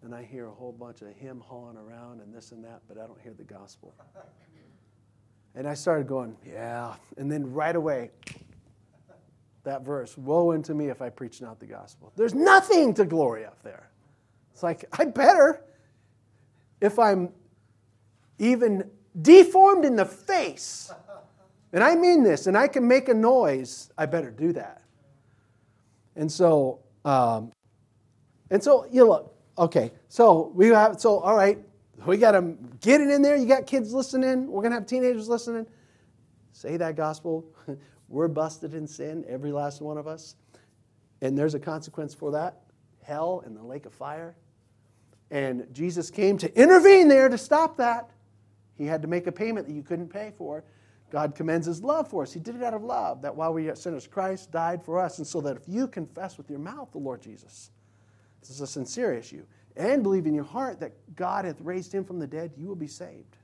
and 0.04 0.16
I 0.16 0.24
hear 0.24 0.48
a 0.48 0.52
whole 0.52 0.72
bunch 0.72 1.02
of 1.02 1.10
him 1.10 1.42
hawing 1.46 1.78
around 1.78 2.22
and 2.22 2.34
this 2.34 2.52
and 2.52 2.64
that, 2.64 2.82
but 2.88 2.98
I 2.98 3.06
don't 3.06 3.22
hear 3.22 3.34
the 3.34 3.44
gospel. 3.44 3.94
And 5.54 5.68
I 5.68 5.74
started 5.74 6.08
going, 6.08 6.38
yeah. 6.48 6.96
And 7.18 7.30
then 7.30 7.52
right 7.52 7.76
away, 7.76 8.12
that 9.64 9.84
verse, 9.84 10.18
woe 10.18 10.54
unto 10.54 10.74
me 10.74 10.88
if 10.88 11.02
I 11.02 11.10
preach 11.10 11.42
not 11.42 11.60
the 11.60 11.66
gospel. 11.66 12.12
There's 12.16 12.34
nothing 12.34 12.94
to 12.96 13.06
glory 13.06 13.46
up 13.46 13.62
there. 13.62 13.90
It's 14.54 14.64
like, 14.64 14.86
I 14.98 15.06
better, 15.06 15.62
if 16.80 16.98
I'm 16.98 17.30
even 18.40 18.90
deformed 19.22 19.86
in 19.86 19.96
the 19.96 20.06
face, 20.06 20.92
and 21.74 21.84
I 21.84 21.96
mean 21.96 22.24
this, 22.24 22.48
and 22.48 22.58
I 22.58 22.68
can 22.68 22.88
make 22.88 23.10
a 23.10 23.14
noise, 23.14 23.92
I 23.98 24.06
better 24.06 24.32
do 24.32 24.54
that. 24.54 24.82
And 26.16 26.32
so, 26.32 26.80
um, 27.06 27.52
and 28.50 28.64
so, 28.64 28.86
you 28.92 29.02
know, 29.02 29.10
look, 29.10 29.31
Okay, 29.58 29.92
so 30.08 30.52
we 30.56 30.70
have, 30.70 31.00
so 31.00 31.20
all 31.20 31.36
right, 31.36 31.60
we 32.06 32.18
got 32.18 32.32
to 32.32 32.56
get 32.80 33.02
it 33.02 33.10
in 33.10 33.22
there. 33.22 33.36
You 33.36 33.46
got 33.46 33.68
kids 33.68 33.94
listening. 33.94 34.48
We're 34.48 34.62
going 34.62 34.72
to 34.72 34.78
have 34.78 34.88
teenagers 34.88 35.30
listening. 35.30 35.68
Say 36.52 36.78
that 36.78 36.96
gospel. 36.96 37.46
We're 38.10 38.28
busted 38.28 38.74
in 38.74 38.88
sin, 38.88 39.24
every 39.28 39.52
last 39.52 39.82
one 39.82 39.98
of 39.98 40.08
us. 40.08 40.36
And 41.22 41.38
there's 41.38 41.54
a 41.54 41.60
consequence 41.60 42.14
for 42.14 42.32
that 42.32 42.62
hell 43.04 43.44
and 43.46 43.56
the 43.56 43.64
lake 43.64 43.86
of 43.86 43.94
fire. 43.94 44.36
And 45.30 45.66
Jesus 45.72 46.10
came 46.10 46.38
to 46.40 46.60
intervene 46.60 47.08
there 47.08 47.30
to 47.30 47.38
stop 47.38 47.78
that. 47.78 48.10
He 48.78 48.86
had 48.86 49.02
to 49.02 49.08
make 49.08 49.28
a 49.28 49.32
payment 49.32 49.68
that 49.68 49.74
you 49.74 49.84
couldn't 49.84 50.10
pay 50.10 50.34
for. 50.38 50.64
God 51.12 51.36
commends 51.36 51.68
his 51.68 51.84
love 51.84 52.10
for 52.10 52.24
us. 52.24 52.34
He 52.34 52.40
did 52.40 52.56
it 52.56 52.64
out 52.64 52.74
of 52.74 52.84
love, 52.84 53.22
that 53.22 53.36
while 53.36 53.54
we 53.54 53.66
were 53.66 53.76
sinners, 53.76 54.08
Christ 54.08 54.52
died 54.52 54.84
for 54.84 55.00
us. 55.00 55.20
And 55.20 55.28
so 55.28 55.40
that 55.42 55.58
if 55.58 55.64
you 55.68 55.88
confess 55.88 56.38
with 56.38 56.50
your 56.50 56.60
mouth 56.60 56.92
the 56.92 56.98
Lord 56.98 57.22
Jesus, 57.22 57.72
this 58.42 58.50
is 58.50 58.62
a 58.62 58.68
sincere 58.68 59.14
issue. 59.14 59.46
And 59.78 60.04
believe 60.04 60.26
in 60.26 60.34
your 60.34 60.44
heart 60.44 60.80
that 60.82 60.94
God 61.16 61.46
hath 61.46 61.62
raised 61.62 61.94
him 61.94 62.04
from 62.04 62.20
the 62.20 62.28
dead, 62.28 62.52
you 62.58 62.68
will 62.68 62.76
be 62.76 62.88
saved. 62.88 63.38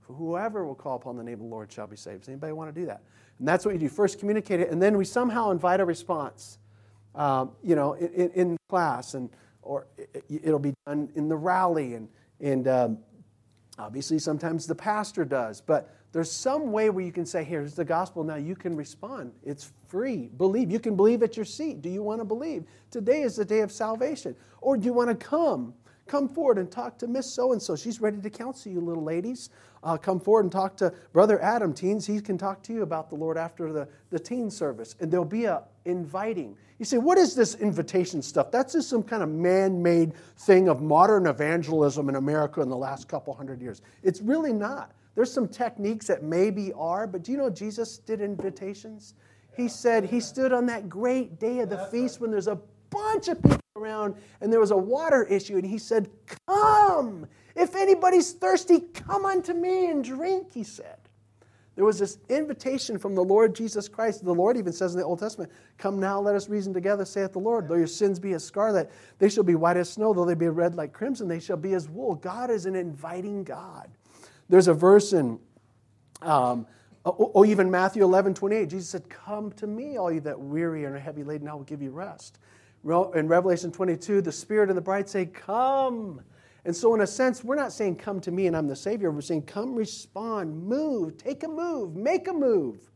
For 0.00 0.14
whoever 0.14 0.64
will 0.64 0.74
call 0.74 0.96
upon 0.96 1.16
the 1.16 1.22
name 1.22 1.34
of 1.34 1.40
the 1.40 1.46
Lord 1.46 1.70
shall 1.70 1.86
be 1.86 1.96
saved. 1.96 2.20
Does 2.20 2.28
anybody 2.28 2.52
want 2.52 2.74
to 2.74 2.80
do 2.80 2.86
that? 2.86 3.02
And 3.38 3.46
that's 3.46 3.64
what 3.64 3.74
you 3.74 3.80
do. 3.80 3.88
First 3.88 4.18
communicate 4.18 4.60
it, 4.60 4.70
and 4.70 4.82
then 4.82 4.96
we 4.96 5.04
somehow 5.04 5.50
invite 5.50 5.80
a 5.80 5.84
response. 5.84 6.58
Um, 7.14 7.52
you 7.62 7.74
know, 7.74 7.92
in, 7.94 8.30
in, 8.30 8.56
class, 8.68 9.14
and 9.14 9.28
or 9.60 9.86
it, 9.98 10.44
will 10.46 10.58
be 10.58 10.72
done 10.86 11.10
in 11.14 11.28
the 11.28 11.36
rally, 11.36 11.94
and 11.94 12.08
and 12.40 12.66
um, 12.66 12.98
obviously 13.78 14.18
sometimes 14.18 14.66
the 14.66 14.74
pastor 14.74 15.24
does. 15.24 15.60
But 15.60 15.94
there's 16.12 16.30
some 16.30 16.72
way 16.72 16.90
where 16.90 17.04
you 17.04 17.12
can 17.12 17.24
say, 17.24 17.42
here's 17.42 17.74
the 17.74 17.84
gospel. 17.84 18.22
Now 18.22 18.36
you 18.36 18.54
can 18.54 18.76
respond. 18.76 19.32
It's 19.44 19.72
free. 19.88 20.28
Believe. 20.36 20.70
You 20.70 20.78
can 20.78 20.94
believe 20.94 21.22
at 21.22 21.36
your 21.36 21.46
seat. 21.46 21.80
Do 21.80 21.88
you 21.88 22.02
want 22.02 22.20
to 22.20 22.24
believe? 22.24 22.64
Today 22.90 23.22
is 23.22 23.36
the 23.36 23.44
day 23.44 23.60
of 23.60 23.72
salvation. 23.72 24.36
Or 24.60 24.76
do 24.76 24.84
you 24.84 24.92
want 24.92 25.08
to 25.08 25.16
come? 25.26 25.72
Come 26.06 26.28
forward 26.28 26.58
and 26.58 26.70
talk 26.70 26.98
to 26.98 27.06
Miss 27.06 27.32
So 27.32 27.52
and 27.52 27.62
so. 27.62 27.76
She's 27.76 28.00
ready 28.00 28.20
to 28.20 28.28
counsel 28.28 28.70
you, 28.70 28.80
little 28.80 29.02
ladies. 29.02 29.48
Uh, 29.82 29.96
come 29.96 30.20
forward 30.20 30.44
and 30.44 30.52
talk 30.52 30.76
to 30.76 30.92
Brother 31.12 31.40
Adam, 31.40 31.72
teens. 31.72 32.06
He 32.06 32.20
can 32.20 32.36
talk 32.36 32.62
to 32.64 32.72
you 32.74 32.82
about 32.82 33.08
the 33.08 33.14
Lord 33.14 33.38
after 33.38 33.72
the, 33.72 33.88
the 34.10 34.18
teen 34.18 34.50
service. 34.50 34.94
And 35.00 35.10
there'll 35.10 35.24
be 35.24 35.46
a 35.46 35.62
inviting. 35.86 36.56
You 36.78 36.84
say, 36.84 36.98
what 36.98 37.16
is 37.16 37.34
this 37.34 37.54
invitation 37.54 38.20
stuff? 38.20 38.50
That's 38.50 38.74
just 38.74 38.90
some 38.90 39.02
kind 39.02 39.22
of 39.22 39.30
man 39.30 39.82
made 39.82 40.14
thing 40.36 40.68
of 40.68 40.82
modern 40.82 41.26
evangelism 41.26 42.08
in 42.08 42.16
America 42.16 42.60
in 42.60 42.68
the 42.68 42.76
last 42.76 43.08
couple 43.08 43.32
hundred 43.32 43.62
years. 43.62 43.80
It's 44.02 44.20
really 44.20 44.52
not. 44.52 44.92
There's 45.14 45.32
some 45.32 45.48
techniques 45.48 46.06
that 46.06 46.22
maybe 46.22 46.72
are, 46.72 47.06
but 47.06 47.22
do 47.22 47.32
you 47.32 47.38
know 47.38 47.50
Jesus 47.50 47.98
did 47.98 48.20
invitations? 48.20 49.14
He 49.56 49.68
said 49.68 50.04
he 50.04 50.20
stood 50.20 50.52
on 50.52 50.66
that 50.66 50.88
great 50.88 51.38
day 51.38 51.60
of 51.60 51.68
the 51.68 51.86
feast 51.86 52.20
when 52.20 52.30
there's 52.30 52.48
a 52.48 52.58
bunch 52.90 53.28
of 53.28 53.42
people 53.42 53.60
around 53.76 54.14
and 54.40 54.52
there 54.52 54.60
was 54.60 54.70
a 54.70 54.76
water 54.76 55.24
issue, 55.24 55.56
and 55.56 55.66
he 55.66 55.78
said, 55.78 56.08
Come! 56.46 57.26
If 57.54 57.76
anybody's 57.76 58.32
thirsty, 58.32 58.80
come 58.80 59.26
unto 59.26 59.52
me 59.52 59.90
and 59.90 60.02
drink, 60.02 60.52
he 60.54 60.64
said. 60.64 60.96
There 61.74 61.84
was 61.86 61.98
this 61.98 62.18
invitation 62.28 62.98
from 62.98 63.14
the 63.14 63.24
Lord 63.24 63.54
Jesus 63.54 63.88
Christ. 63.88 64.24
The 64.24 64.34
Lord 64.34 64.58
even 64.58 64.74
says 64.74 64.92
in 64.92 65.00
the 65.00 65.06
Old 65.06 65.20
Testament, 65.20 65.50
Come 65.78 65.98
now, 65.98 66.20
let 66.20 66.34
us 66.34 66.48
reason 66.48 66.74
together, 66.74 67.06
saith 67.06 67.32
the 67.32 67.38
Lord. 67.38 67.66
Though 67.66 67.76
your 67.76 67.86
sins 67.86 68.18
be 68.18 68.34
as 68.34 68.44
scarlet, 68.44 68.90
they 69.18 69.30
shall 69.30 69.42
be 69.42 69.54
white 69.54 69.78
as 69.78 69.90
snow. 69.90 70.12
Though 70.12 70.26
they 70.26 70.34
be 70.34 70.48
red 70.48 70.74
like 70.74 70.92
crimson, 70.92 71.28
they 71.28 71.40
shall 71.40 71.56
be 71.56 71.72
as 71.72 71.88
wool. 71.88 72.14
God 72.14 72.50
is 72.50 72.66
an 72.66 72.74
inviting 72.74 73.42
God. 73.42 73.88
There's 74.52 74.68
a 74.68 74.74
verse 74.74 75.14
in, 75.14 75.38
um, 76.20 76.66
or 77.06 77.16
oh, 77.18 77.32
oh, 77.36 77.44
even 77.46 77.70
Matthew 77.70 78.04
11, 78.04 78.34
28. 78.34 78.68
Jesus 78.68 78.90
said, 78.90 79.08
Come 79.08 79.50
to 79.52 79.66
me, 79.66 79.96
all 79.96 80.12
you 80.12 80.20
that 80.20 80.38
weary 80.38 80.84
and 80.84 80.94
are 80.94 80.98
heavy 80.98 81.24
laden, 81.24 81.48
I 81.48 81.54
will 81.54 81.62
give 81.62 81.80
you 81.80 81.90
rest. 81.90 82.38
In 82.84 83.28
Revelation 83.28 83.72
22, 83.72 84.20
the 84.20 84.30
Spirit 84.30 84.68
and 84.68 84.76
the 84.76 84.82
bride 84.82 85.08
say, 85.08 85.24
Come. 85.24 86.20
And 86.66 86.76
so, 86.76 86.94
in 86.94 87.00
a 87.00 87.06
sense, 87.06 87.42
we're 87.42 87.56
not 87.56 87.72
saying, 87.72 87.96
Come 87.96 88.20
to 88.20 88.30
me 88.30 88.46
and 88.46 88.54
I'm 88.54 88.68
the 88.68 88.76
Savior. 88.76 89.10
We're 89.10 89.22
saying, 89.22 89.44
Come, 89.44 89.74
respond, 89.74 90.64
move, 90.64 91.16
take 91.16 91.44
a 91.44 91.48
move, 91.48 91.96
make 91.96 92.28
a 92.28 92.34
move. 92.34 92.90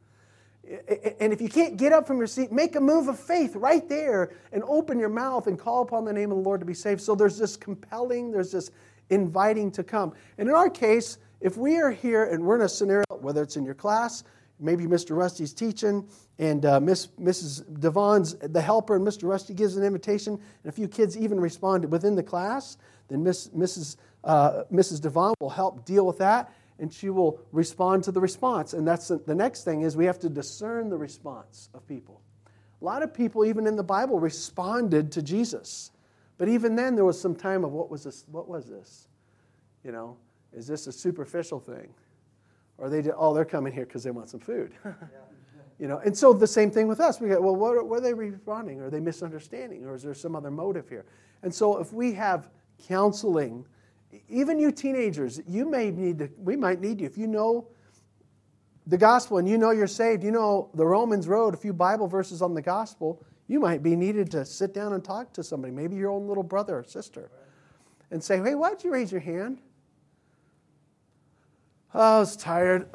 And 1.18 1.32
if 1.32 1.40
you 1.40 1.48
can't 1.48 1.78
get 1.78 1.90
up 1.90 2.06
from 2.06 2.18
your 2.18 2.26
seat, 2.26 2.52
make 2.52 2.76
a 2.76 2.80
move 2.82 3.08
of 3.08 3.18
faith 3.18 3.56
right 3.56 3.88
there 3.88 4.34
and 4.52 4.62
open 4.66 4.98
your 4.98 5.08
mouth 5.08 5.46
and 5.46 5.58
call 5.58 5.80
upon 5.80 6.04
the 6.04 6.12
name 6.12 6.30
of 6.32 6.36
the 6.36 6.42
Lord 6.42 6.60
to 6.60 6.66
be 6.66 6.74
saved. 6.74 7.00
So 7.00 7.14
there's 7.14 7.38
this 7.38 7.56
compelling, 7.56 8.30
there's 8.30 8.52
this 8.52 8.70
inviting 9.08 9.70
to 9.70 9.82
come. 9.82 10.12
And 10.36 10.48
in 10.48 10.54
our 10.54 10.68
case, 10.68 11.16
if 11.40 11.56
we 11.56 11.76
are 11.78 11.90
here 11.90 12.24
and 12.24 12.42
we're 12.44 12.56
in 12.56 12.62
a 12.62 12.68
scenario, 12.68 13.04
whether 13.20 13.42
it's 13.42 13.56
in 13.56 13.64
your 13.64 13.74
class, 13.74 14.24
maybe 14.58 14.86
Mr. 14.86 15.14
Rusty's 15.16 15.52
teaching, 15.52 16.08
and 16.38 16.64
uh, 16.64 16.80
Miss, 16.80 17.08
Mrs. 17.20 17.80
Devon's 17.80 18.34
the 18.34 18.60
helper, 18.60 18.96
and 18.96 19.06
Mr. 19.06 19.28
Rusty 19.28 19.54
gives 19.54 19.76
an 19.76 19.84
invitation, 19.84 20.34
and 20.34 20.70
a 20.70 20.72
few 20.72 20.88
kids 20.88 21.16
even 21.16 21.38
respond 21.38 21.90
within 21.90 22.14
the 22.14 22.22
class, 22.22 22.78
then 23.08 23.22
Miss, 23.22 23.48
Mrs. 23.48 23.96
Uh, 24.24 24.64
Mrs. 24.72 25.00
Devon 25.00 25.34
will 25.40 25.50
help 25.50 25.84
deal 25.84 26.06
with 26.06 26.18
that 26.18 26.52
and 26.78 26.92
she 26.92 27.10
will 27.10 27.40
respond 27.52 28.04
to 28.04 28.12
the 28.12 28.20
response. 28.20 28.74
And 28.74 28.86
that's 28.86 29.08
the, 29.08 29.18
the 29.18 29.34
next 29.34 29.64
thing 29.64 29.82
is 29.82 29.96
we 29.96 30.06
have 30.06 30.18
to 30.20 30.28
discern 30.28 30.90
the 30.90 30.96
response 30.96 31.68
of 31.74 31.86
people. 31.86 32.20
A 32.80 32.84
lot 32.84 33.02
of 33.02 33.14
people, 33.14 33.44
even 33.44 33.66
in 33.66 33.76
the 33.76 33.82
Bible, 33.82 34.18
responded 34.18 35.10
to 35.12 35.22
Jesus. 35.22 35.90
But 36.36 36.48
even 36.48 36.76
then, 36.76 36.94
there 36.94 37.04
was 37.04 37.20
some 37.20 37.34
time 37.34 37.64
of 37.64 37.72
what 37.72 37.90
was 37.90 38.04
this? 38.04 38.24
What 38.30 38.48
was 38.48 38.68
this? 38.68 39.08
You 39.82 39.92
know, 39.92 40.18
is 40.52 40.66
this 40.66 40.86
a 40.86 40.92
superficial 40.92 41.60
thing? 41.60 41.92
Or 42.78 42.88
they, 42.90 43.10
oh, 43.16 43.34
they're 43.34 43.44
coming 43.44 43.72
here 43.72 43.86
because 43.86 44.02
they 44.02 44.10
want 44.10 44.28
some 44.28 44.40
food. 44.40 44.72
you 45.78 45.88
know, 45.88 45.98
and 45.98 46.16
so 46.16 46.32
the 46.32 46.46
same 46.46 46.70
thing 46.70 46.88
with 46.88 47.00
us. 47.00 47.20
We 47.20 47.28
go, 47.28 47.40
well, 47.40 47.56
what, 47.56 47.86
what 47.86 47.98
are 47.98 48.02
they 48.02 48.14
responding? 48.14 48.80
Are 48.80 48.90
they 48.90 49.00
misunderstanding? 49.00 49.84
Or 49.84 49.94
is 49.94 50.02
there 50.02 50.14
some 50.14 50.36
other 50.36 50.50
motive 50.50 50.88
here? 50.88 51.06
And 51.42 51.54
so 51.54 51.78
if 51.78 51.92
we 51.92 52.12
have 52.14 52.48
counseling 52.86 53.64
even 54.28 54.58
you 54.58 54.72
teenagers, 54.72 55.40
you 55.46 55.68
may 55.68 55.90
need 55.90 56.18
to, 56.18 56.30
we 56.38 56.56
might 56.56 56.80
need 56.80 57.00
you. 57.00 57.06
If 57.06 57.18
you 57.18 57.26
know 57.26 57.68
the 58.86 58.98
gospel 58.98 59.38
and 59.38 59.48
you 59.48 59.58
know 59.58 59.70
you're 59.70 59.86
saved, 59.86 60.22
you 60.22 60.30
know 60.30 60.70
the 60.74 60.86
Romans 60.86 61.28
Road, 61.28 61.54
a 61.54 61.56
few 61.56 61.72
Bible 61.72 62.06
verses 62.06 62.42
on 62.42 62.54
the 62.54 62.62
gospel, 62.62 63.22
you 63.48 63.60
might 63.60 63.82
be 63.82 63.94
needed 63.94 64.30
to 64.32 64.44
sit 64.44 64.74
down 64.74 64.92
and 64.92 65.04
talk 65.04 65.32
to 65.34 65.42
somebody, 65.42 65.72
maybe 65.72 65.96
your 65.96 66.10
own 66.10 66.26
little 66.26 66.42
brother 66.42 66.78
or 66.78 66.84
sister, 66.84 67.30
and 68.10 68.22
say, 68.22 68.38
hey, 68.38 68.54
why'd 68.54 68.82
you 68.82 68.92
raise 68.92 69.10
your 69.12 69.20
hand? 69.20 69.60
Oh, 71.98 72.16
I 72.16 72.18
was 72.18 72.36
tired. 72.36 72.90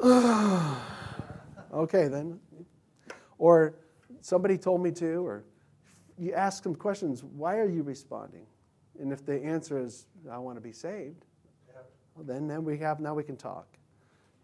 okay, 1.74 2.06
then. 2.06 2.38
Or 3.36 3.74
somebody 4.20 4.56
told 4.56 4.80
me 4.80 4.92
to, 4.92 5.26
or 5.26 5.42
you 6.16 6.32
ask 6.34 6.62
them 6.62 6.76
questions, 6.76 7.24
why 7.24 7.58
are 7.58 7.68
you 7.68 7.82
responding? 7.82 8.46
And 9.00 9.12
if 9.12 9.26
the 9.26 9.42
answer 9.42 9.80
is, 9.80 10.06
I 10.30 10.38
want 10.38 10.56
to 10.56 10.60
be 10.60 10.70
saved, 10.70 11.24
well, 12.14 12.24
then, 12.24 12.46
then 12.46 12.62
we 12.62 12.78
have, 12.78 13.00
now 13.00 13.12
we 13.12 13.24
can 13.24 13.36
talk. 13.36 13.66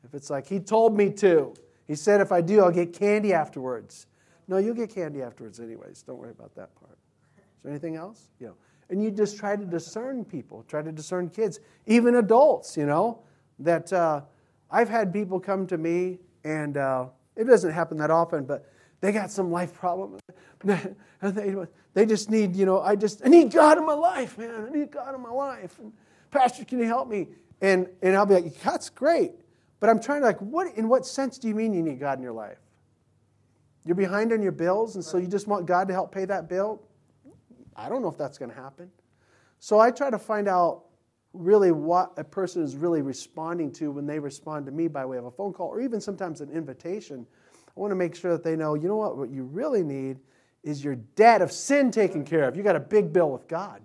If 0.03 0.13
it's 0.13 0.29
like, 0.29 0.49
he 0.49 0.59
told 0.59 0.97
me 0.97 1.13
to, 1.13 1.55
he 1.87 1.95
said 1.95 2.21
if 2.21 2.33
I 2.33 2.41
do, 2.41 2.61
I'll 2.61 2.73
get 2.73 2.93
candy 2.93 3.33
afterwards. 3.33 4.09
No, 4.49 4.57
you'll 4.57 4.75
get 4.75 4.93
candy 4.93 5.23
afterwards 5.23 5.61
anyways. 5.61 6.03
Don't 6.03 6.19
worry 6.19 6.33
about 6.33 6.57
that 6.57 6.75
part. 6.75 6.99
Is 7.37 7.63
there 7.63 7.71
anything 7.71 7.95
else? 7.95 8.27
Know, 8.41 8.55
and 8.91 9.05
you 9.05 9.13
just 9.13 9.39
try 9.39 9.55
to 9.55 9.65
discern 9.65 10.25
people, 10.25 10.65
try 10.67 10.83
to 10.83 10.91
discern 10.91 11.29
kids, 11.29 11.61
even 11.87 12.17
adults, 12.17 12.77
you 12.77 12.87
know, 12.87 13.21
that 13.61 13.93
uh, 13.93 14.23
I've 14.71 14.89
had 14.89 15.13
people 15.13 15.41
come 15.41 15.67
to 15.69 15.79
me, 15.79 16.19
and 16.45 16.77
uh, 16.77 17.07
it 17.37 17.45
doesn't 17.45 17.73
happen 17.73 17.99
that 17.99 18.11
often, 18.11 18.45
but 18.45 18.71
they 19.01 19.13
got 19.13 19.31
some 19.31 19.51
life 19.51 19.75
problem. 19.75 20.19
they, 20.65 21.55
they 21.95 22.07
just 22.07 22.31
need, 22.31 22.57
you 22.57 22.67
know, 22.67 22.81
I 22.81 22.97
just, 22.97 23.23
I 23.25 23.29
need 23.29 23.51
God 23.53 23.79
in 23.79 23.87
my 23.87 23.95
life, 23.95 24.37
man. 24.37 24.67
I 24.69 24.71
need 24.71 24.91
God 24.91 25.15
in 25.15 25.21
my 25.21 25.31
life. 25.31 25.79
And 25.79 25.93
Pastor, 26.31 26.65
can 26.65 26.79
you 26.79 26.87
help 26.87 27.09
me? 27.09 27.29
And, 27.61 27.89
and 28.03 28.17
I'll 28.17 28.27
be 28.27 28.35
like, 28.35 28.61
that's 28.61 28.91
great. 28.91 29.33
But 29.81 29.91
I'm 29.91 30.01
trying 30.01 30.21
to 30.21 30.27
like, 30.27 30.41
what, 30.41 30.75
in 30.77 30.89
what 30.89 31.07
sense 31.07 31.39
do 31.39 31.49
you 31.49 31.55
mean 31.55 31.73
you 31.73 31.83
need 31.83 32.01
God 32.01 32.19
in 32.19 32.23
your 32.23 32.33
life? 32.33 32.59
You're 33.85 33.95
behind 33.95 34.33
on 34.33 34.43
your 34.43 34.53
bills, 34.53 34.97
and 34.97 35.05
so 35.05 35.17
you 35.17 35.27
just 35.27 35.47
want 35.47 35.67
God 35.67 35.89
to 35.89 35.95
help 35.95 36.13
pay 36.13 36.25
that 36.25 36.49
bill? 36.49 36.83
I 37.75 37.89
don't 37.89 38.03
know 38.03 38.09
if 38.09 38.19
that's 38.19 38.37
going 38.37 38.51
to 38.51 38.57
happen. 38.57 38.91
So 39.61 39.79
I 39.79 39.91
try 39.91 40.11
to 40.11 40.19
find 40.19 40.49
out 40.49 40.85
really 41.33 41.73
what 41.73 42.13
a 42.17 42.25
person 42.25 42.63
is 42.63 42.77
really 42.77 43.03
responding 43.03 43.71
to 43.73 43.91
when 43.91 44.07
they 44.07 44.19
respond 44.19 44.67
to 44.67 44.73
me 44.73 44.89
by 44.89 45.05
way 45.05 45.19
of 45.19 45.27
a 45.27 45.31
phone 45.31 45.53
call 45.53 45.69
or 45.69 45.81
even 45.81 46.01
sometimes 46.01 46.41
an 46.41 46.51
invitation. 46.51 47.27
I 47.67 47.81
want 47.81 47.91
to 47.91 47.97
make 47.97 48.15
sure 48.15 48.33
that 48.33 48.43
they 48.43 48.57
know, 48.57 48.75
you 48.75 48.89
know 48.89 48.97
what, 48.97 49.17
what 49.17 49.31
you 49.31 49.45
really 49.45 49.83
need 49.83 50.19
is 50.65 50.83
your 50.83 50.97
debt 50.97 51.43
of 51.43 51.53
sin 51.53 51.91
taken 51.91 52.25
care 52.25 52.49
of. 52.49 52.57
You 52.57 52.63
got 52.63 52.77
a 52.77 52.81
big 52.81 53.13
bill 53.13 53.31
with 53.31 53.47
God. 53.47 53.83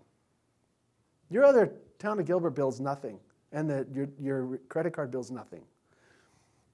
Your 1.29 1.43
other 1.43 1.73
town 1.99 2.19
of 2.19 2.25
Gilbert 2.25 2.51
bill 2.51 2.69
is 2.69 2.79
nothing, 2.79 3.19
and 3.51 3.69
the, 3.69 3.87
your, 3.93 4.07
your 4.19 4.57
credit 4.69 4.93
card 4.93 5.11
bill 5.11 5.21
is 5.21 5.31
nothing. 5.31 5.63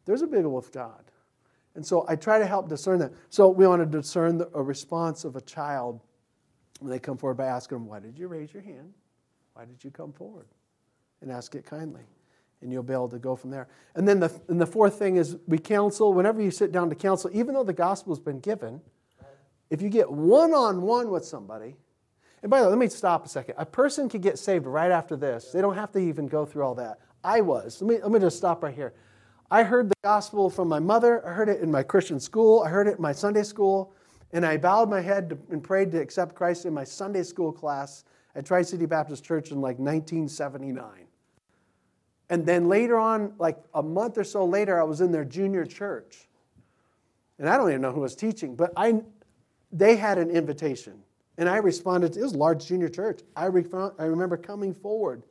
There's 0.06 0.22
a 0.22 0.28
big 0.28 0.42
bill 0.42 0.52
with 0.52 0.72
God. 0.72 1.04
And 1.76 1.86
so 1.86 2.06
I 2.08 2.16
try 2.16 2.40
to 2.40 2.46
help 2.46 2.68
discern 2.68 3.00
that. 3.00 3.12
So 3.30 3.48
we 3.50 3.68
want 3.68 3.82
to 3.82 3.86
discern 3.86 4.38
the, 4.38 4.50
a 4.54 4.62
response 4.62 5.24
of 5.24 5.36
a 5.36 5.42
child 5.42 6.02
when 6.80 6.90
they 6.90 7.00
come 7.00 7.18
forward 7.18 7.36
by 7.36 7.46
asking 7.46 7.78
them, 7.78 7.88
Why 7.88 8.00
did 8.00 8.18
you 8.18 8.28
raise 8.28 8.54
your 8.54 8.64
hand? 8.64 8.94
Why 9.54 9.66
did 9.66 9.84
you 9.84 9.92
come 9.92 10.12
forward? 10.12 10.48
And 11.22 11.32
ask 11.32 11.56
it 11.56 11.66
kindly. 11.66 12.04
And 12.62 12.72
you'll 12.72 12.84
be 12.84 12.94
able 12.94 13.10
to 13.10 13.20
go 13.20 13.36
from 13.36 13.50
there. 13.50 13.68
And 13.96 14.08
then 14.08 14.20
the, 14.20 14.32
and 14.48 14.60
the 14.60 14.68
fourth 14.68 15.00
thing 15.00 15.16
is 15.16 15.38
we 15.48 15.58
counsel, 15.58 16.14
whenever 16.14 16.42
you 16.42 16.52
sit 16.52 16.72
down 16.72 16.90
to 16.90 16.96
counsel, 16.96 17.30
even 17.34 17.54
though 17.54 17.64
the 17.64 17.74
gospel 17.74 18.14
has 18.14 18.20
been 18.20 18.40
given, 18.40 18.82
if 19.70 19.82
you 19.82 19.90
get 19.90 20.12
one 20.12 20.54
on 20.54 20.82
one 20.82 21.10
with 21.10 21.26
somebody, 21.26 21.76
and 22.42 22.50
by 22.50 22.60
the 22.60 22.66
way, 22.66 22.70
let 22.70 22.80
me 22.80 22.88
stop 22.88 23.26
a 23.26 23.30
second. 23.30 23.56
A 23.58 23.66
person 23.66 24.08
could 24.08 24.22
get 24.22 24.40
saved 24.40 24.66
right 24.66 24.92
after 24.92 25.16
this. 25.16 25.52
They 25.52 25.62
don't 25.62 25.76
have 25.76 25.92
to 25.92 26.00
even 26.00 26.28
go 26.28 26.46
through 26.46 26.64
all 26.64 26.76
that. 26.76 27.00
I 27.24 27.42
was. 27.42 27.82
Let 27.82 27.90
me, 27.90 28.02
let 28.02 28.12
me 28.12 28.20
just 28.20 28.38
stop 28.38 28.64
right 28.64 28.74
here. 28.74 28.94
I 29.52 29.64
heard 29.64 29.90
the 29.90 29.96
gospel 30.04 30.50
from 30.50 30.68
my 30.70 30.80
mother. 30.80 31.26
I 31.28 31.32
heard 31.34 31.50
it 31.50 31.62
in 31.62 31.72
my 31.72 31.84
Christian 31.84 32.20
school. 32.20 32.64
I 32.64 32.70
heard 32.70 32.88
it 32.88 32.96
in 32.98 33.02
my 33.02 33.12
Sunday 33.12 33.44
school. 33.44 33.94
And 34.32 34.46
I 34.46 34.58
bowed 34.58 34.90
my 34.90 35.02
head 35.02 35.30
to, 35.32 35.38
and 35.50 35.64
prayed 35.64 35.92
to 35.92 36.00
accept 36.00 36.36
Christ 36.36 36.66
in 36.66 36.74
my 36.74 36.84
Sunday 36.84 37.24
school 37.24 37.52
class 37.52 38.06
at 38.36 38.46
Tri 38.46 38.62
City 38.62 38.86
Baptist 38.86 39.24
Church 39.24 39.52
in 39.52 39.60
like 39.60 39.80
1979. 39.80 41.09
And 42.30 42.46
then 42.46 42.68
later 42.68 42.98
on, 42.98 43.34
like 43.40 43.58
a 43.74 43.82
month 43.82 44.18
or 44.18 44.24
so 44.24 44.46
later, 44.46 44.80
I 44.80 44.84
was 44.84 45.02
in 45.02 45.12
their 45.12 45.26
junior 45.26 45.66
church. 45.66 46.28
And 47.40 47.50
I 47.50 47.58
don't 47.58 47.70
even 47.70 47.82
know 47.82 47.92
who 47.92 48.02
was 48.02 48.16
teaching, 48.16 48.56
but 48.56 48.72
I, 48.76 49.02
they 49.72 49.96
had 49.96 50.18
an 50.18 50.30
invitation. 50.30 51.02
And 51.38 51.48
I 51.50 51.58
responded, 51.58 52.14
to, 52.14 52.20
it 52.20 52.24
was 52.24 52.36
large 52.36 52.68
junior 52.68 52.90
church. 52.90 53.22
I, 53.36 53.46
re- 53.46 53.66
I 53.98 54.04
remember 54.04 54.38
coming 54.38 54.74
forward 54.74 55.24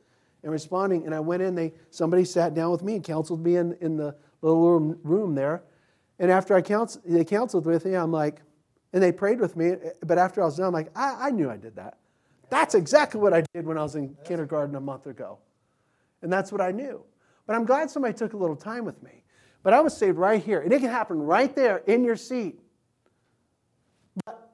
and 0.42 0.50
responding, 0.50 1.04
and 1.04 1.14
I 1.14 1.20
went 1.20 1.42
in, 1.42 1.54
they, 1.54 1.74
somebody 1.90 2.24
sat 2.24 2.54
down 2.54 2.70
with 2.70 2.82
me 2.82 2.94
and 2.94 3.04
counseled 3.04 3.44
me 3.44 3.56
in, 3.56 3.76
in 3.80 3.96
the 3.96 4.16
little 4.40 4.60
room, 4.60 4.98
room 5.02 5.34
there. 5.34 5.62
And 6.18 6.30
after 6.30 6.54
I 6.54 6.62
counsel, 6.62 7.02
they 7.04 7.24
counseled 7.24 7.66
with 7.66 7.84
me, 7.84 7.94
I'm 7.94 8.10
like, 8.10 8.40
and 8.92 9.02
they 9.02 9.12
prayed 9.12 9.38
with 9.38 9.56
me, 9.56 9.74
but 10.00 10.16
after 10.16 10.40
I 10.42 10.46
was 10.46 10.56
done, 10.56 10.68
I'm 10.68 10.72
like, 10.72 10.90
I, 10.96 11.28
I 11.28 11.30
knew 11.30 11.50
I 11.50 11.58
did 11.58 11.76
that. 11.76 11.98
That's 12.48 12.74
exactly 12.74 13.20
what 13.20 13.34
I 13.34 13.42
did 13.52 13.66
when 13.66 13.76
I 13.76 13.82
was 13.82 13.94
in 13.94 14.16
kindergarten 14.24 14.74
a 14.76 14.80
month 14.80 15.06
ago. 15.06 15.38
And 16.22 16.32
that's 16.32 16.50
what 16.50 16.60
I 16.60 16.72
knew. 16.72 17.04
But 17.46 17.56
I'm 17.56 17.64
glad 17.64 17.90
somebody 17.90 18.14
took 18.14 18.32
a 18.32 18.36
little 18.36 18.56
time 18.56 18.84
with 18.84 19.02
me. 19.02 19.24
But 19.62 19.72
I 19.72 19.80
was 19.80 19.96
saved 19.96 20.18
right 20.18 20.42
here. 20.42 20.60
And 20.60 20.72
it 20.72 20.80
can 20.80 20.90
happen 20.90 21.20
right 21.20 21.54
there 21.54 21.78
in 21.86 22.04
your 22.04 22.16
seat 22.16 22.58
But 24.24 24.50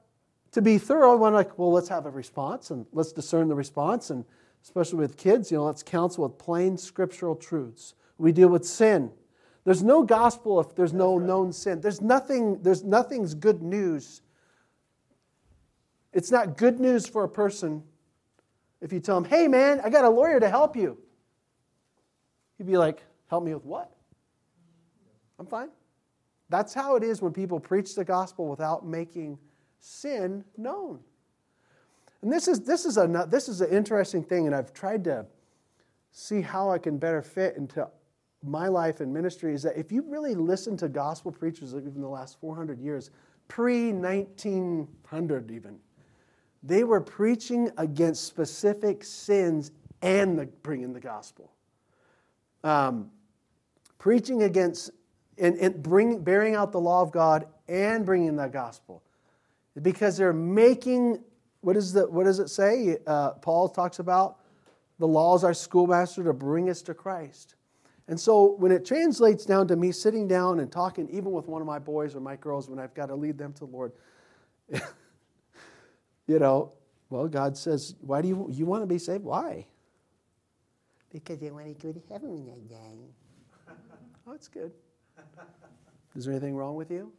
to 0.51 0.61
be 0.61 0.77
thorough, 0.77 1.11
I 1.11 1.15
want 1.15 1.33
to 1.33 1.37
like, 1.37 1.57
well, 1.59 1.71
let's 1.71 1.89
have 1.89 2.05
a 2.05 2.09
response 2.09 2.71
and 2.71 2.85
let's 2.93 3.11
discern 3.11 3.47
the 3.47 3.55
response. 3.55 4.09
And 4.09 4.25
especially 4.63 4.99
with 4.99 5.17
kids, 5.17 5.51
you 5.51 5.57
know, 5.57 5.65
let's 5.65 5.83
counsel 5.83 6.23
with 6.27 6.37
plain 6.37 6.77
scriptural 6.77 7.35
truths. 7.35 7.93
We 8.17 8.31
deal 8.31 8.49
with 8.49 8.65
sin. 8.65 9.11
There's 9.65 9.83
no 9.83 10.03
gospel 10.03 10.59
if 10.59 10.75
there's 10.75 10.93
no 10.93 11.17
right. 11.17 11.27
known 11.27 11.51
sin. 11.51 11.81
There's 11.81 12.01
nothing, 12.01 12.61
there's 12.61 12.83
nothing's 12.83 13.33
good 13.33 13.61
news. 13.61 14.21
It's 16.13 16.31
not 16.31 16.55
good 16.55 16.79
news 16.79 17.07
for 17.07 17.23
a 17.23 17.29
person 17.29 17.83
if 18.79 18.93
you 18.93 18.99
tell 18.99 19.17
him, 19.17 19.25
hey 19.25 19.47
man, 19.47 19.81
I 19.83 19.89
got 19.89 20.05
a 20.05 20.09
lawyer 20.09 20.39
to 20.39 20.49
help 20.49 20.75
you. 20.75 20.97
He'd 22.57 22.67
be 22.67 22.77
like, 22.77 23.03
help 23.29 23.43
me 23.43 23.53
with 23.53 23.65
what? 23.65 23.91
I'm 25.39 25.45
fine. 25.45 25.69
That's 26.49 26.73
how 26.73 26.95
it 26.95 27.03
is 27.03 27.21
when 27.21 27.33
people 27.33 27.59
preach 27.59 27.95
the 27.95 28.05
gospel 28.05 28.47
without 28.47 28.85
making 28.85 29.37
sin 29.79 30.43
known. 30.57 30.99
And 32.21 32.31
this 32.31 32.47
is, 32.47 32.61
this, 32.61 32.85
is 32.85 32.97
a, 32.97 33.27
this 33.29 33.49
is 33.49 33.61
an 33.61 33.69
interesting 33.69 34.23
thing, 34.23 34.45
and 34.45 34.55
I've 34.55 34.73
tried 34.73 35.03
to 35.05 35.25
see 36.11 36.41
how 36.41 36.71
I 36.71 36.77
can 36.77 36.97
better 36.97 37.21
fit 37.21 37.57
into 37.57 37.87
my 38.43 38.67
life 38.67 38.99
and 38.99 39.13
ministry. 39.13 39.53
Is 39.53 39.63
that 39.63 39.77
if 39.77 39.91
you 39.91 40.03
really 40.07 40.33
listen 40.33 40.77
to 40.77 40.87
gospel 40.87 41.31
preachers 41.31 41.75
even 41.75 42.01
the 42.01 42.07
last 42.07 42.39
400 42.39 42.79
years, 42.79 43.11
pre 43.47 43.91
1900 43.91 45.51
even, 45.51 45.77
they 46.63 46.83
were 46.83 47.01
preaching 47.01 47.69
against 47.77 48.23
specific 48.23 49.03
sins 49.03 49.71
and 50.01 50.39
the, 50.39 50.45
bringing 50.63 50.93
the 50.93 50.99
gospel. 50.99 51.51
Um, 52.65 53.11
preaching 53.99 54.43
against 54.43 54.91
and, 55.37 55.55
and 55.57 55.81
bring, 55.81 56.21
bearing 56.21 56.55
out 56.55 56.71
the 56.71 56.79
law 56.79 57.01
of 57.01 57.11
God 57.11 57.45
and 57.67 58.05
bringing 58.05 58.35
the 58.35 58.47
gospel 58.47 59.03
because 59.81 60.17
they're 60.17 60.33
making 60.33 61.23
what, 61.61 61.75
is 61.75 61.93
the, 61.93 62.07
what 62.07 62.25
does 62.25 62.39
it 62.39 62.49
say? 62.49 62.97
Uh, 63.07 63.31
Paul 63.31 63.69
talks 63.69 63.99
about 63.99 64.37
the 64.99 65.07
law 65.07 65.35
is 65.35 65.43
our 65.43 65.53
schoolmaster 65.53 66.23
to 66.23 66.33
bring 66.33 66.69
us 66.69 66.81
to 66.83 66.93
Christ. 66.93 67.55
And 68.07 68.19
so 68.19 68.55
when 68.57 68.71
it 68.71 68.85
translates 68.85 69.45
down 69.45 69.67
to 69.69 69.75
me 69.75 69.91
sitting 69.91 70.27
down 70.27 70.59
and 70.59 70.71
talking, 70.71 71.09
even 71.09 71.31
with 71.31 71.47
one 71.47 71.61
of 71.61 71.67
my 71.67 71.79
boys 71.79 72.15
or 72.15 72.19
my 72.19 72.35
girls, 72.35 72.69
when 72.69 72.77
I've 72.77 72.93
got 72.93 73.07
to 73.07 73.15
lead 73.15 73.37
them 73.37 73.51
to 73.53 73.59
the 73.61 73.65
Lord, 73.65 73.93
you 76.27 76.37
know, 76.39 76.73
well, 77.09 77.27
God 77.27 77.57
says, 77.57 77.95
why 78.01 78.21
do 78.21 78.27
you, 78.27 78.47
you 78.51 78.65
want 78.65 78.83
to 78.83 78.87
be 78.87 78.99
saved? 78.99 79.23
Why? 79.23 79.65
Because 81.15 81.41
I 81.41 81.49
want 81.49 81.79
to 81.79 81.87
go 81.87 81.93
to 81.93 82.01
heaven 82.11 82.45
when 82.45 82.53
I 82.53 82.73
die. 82.73 83.73
Oh, 84.27 84.31
that's 84.31 84.49
good. 84.49 84.73
Is 86.13 86.25
there 86.25 86.33
anything 86.33 86.57
wrong 86.57 86.75
with 86.75 86.91
you? 86.91 87.09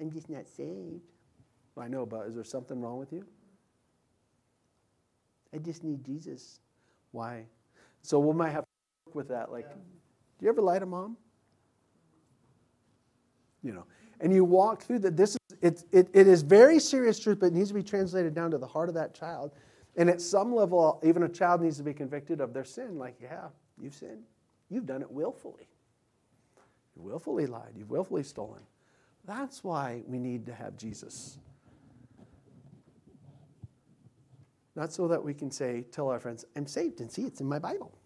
I'm 0.00 0.08
just 0.08 0.30
not 0.30 0.46
saved. 0.46 1.02
I 1.76 1.88
know, 1.88 2.06
but 2.06 2.28
is 2.28 2.36
there 2.36 2.44
something 2.44 2.80
wrong 2.80 3.00
with 3.00 3.12
you? 3.12 3.24
I 5.52 5.58
just 5.58 5.82
need 5.82 6.04
Jesus. 6.04 6.60
Why? 7.10 7.44
So 8.02 8.20
we 8.20 8.32
might 8.32 8.50
have 8.50 8.62
to 8.62 8.70
work 9.06 9.14
with 9.16 9.28
that. 9.30 9.50
Like, 9.50 9.68
do 9.68 10.44
you 10.46 10.48
ever 10.48 10.62
lie 10.62 10.78
to 10.78 10.86
mom? 10.86 11.16
You 13.64 13.72
know, 13.72 13.84
and 14.20 14.32
you 14.32 14.44
walk 14.44 14.84
through 14.84 15.00
that. 15.00 15.16
This 15.16 15.30
is 15.30 15.56
it, 15.60 15.82
it, 15.90 16.08
it 16.12 16.28
is 16.28 16.42
very 16.42 16.78
serious 16.78 17.18
truth, 17.18 17.40
but 17.40 17.46
it 17.46 17.52
needs 17.52 17.70
to 17.70 17.74
be 17.74 17.82
translated 17.82 18.32
down 18.32 18.52
to 18.52 18.58
the 18.58 18.66
heart 18.66 18.88
of 18.88 18.94
that 18.94 19.12
child. 19.12 19.50
And 19.96 20.10
at 20.10 20.20
some 20.20 20.54
level, 20.54 21.00
even 21.04 21.22
a 21.22 21.28
child 21.28 21.62
needs 21.62 21.76
to 21.76 21.82
be 21.82 21.94
convicted 21.94 22.40
of 22.40 22.52
their 22.52 22.64
sin. 22.64 22.98
Like, 22.98 23.16
yeah, 23.22 23.48
you've 23.80 23.94
sinned. 23.94 24.24
You've 24.68 24.86
done 24.86 25.02
it 25.02 25.10
willfully. 25.10 25.68
You 26.96 27.02
willfully 27.02 27.46
lied. 27.46 27.72
You've 27.76 27.90
willfully 27.90 28.22
stolen. 28.22 28.62
That's 29.24 29.62
why 29.62 30.02
we 30.06 30.18
need 30.18 30.46
to 30.46 30.54
have 30.54 30.76
Jesus. 30.76 31.38
Not 34.76 34.92
so 34.92 35.06
that 35.08 35.22
we 35.22 35.34
can 35.34 35.50
say, 35.50 35.84
tell 35.92 36.08
our 36.08 36.18
friends, 36.18 36.44
I'm 36.56 36.66
saved 36.66 37.00
and 37.00 37.10
see 37.10 37.22
it's 37.22 37.40
in 37.40 37.46
my 37.46 37.58
Bible. 37.58 37.96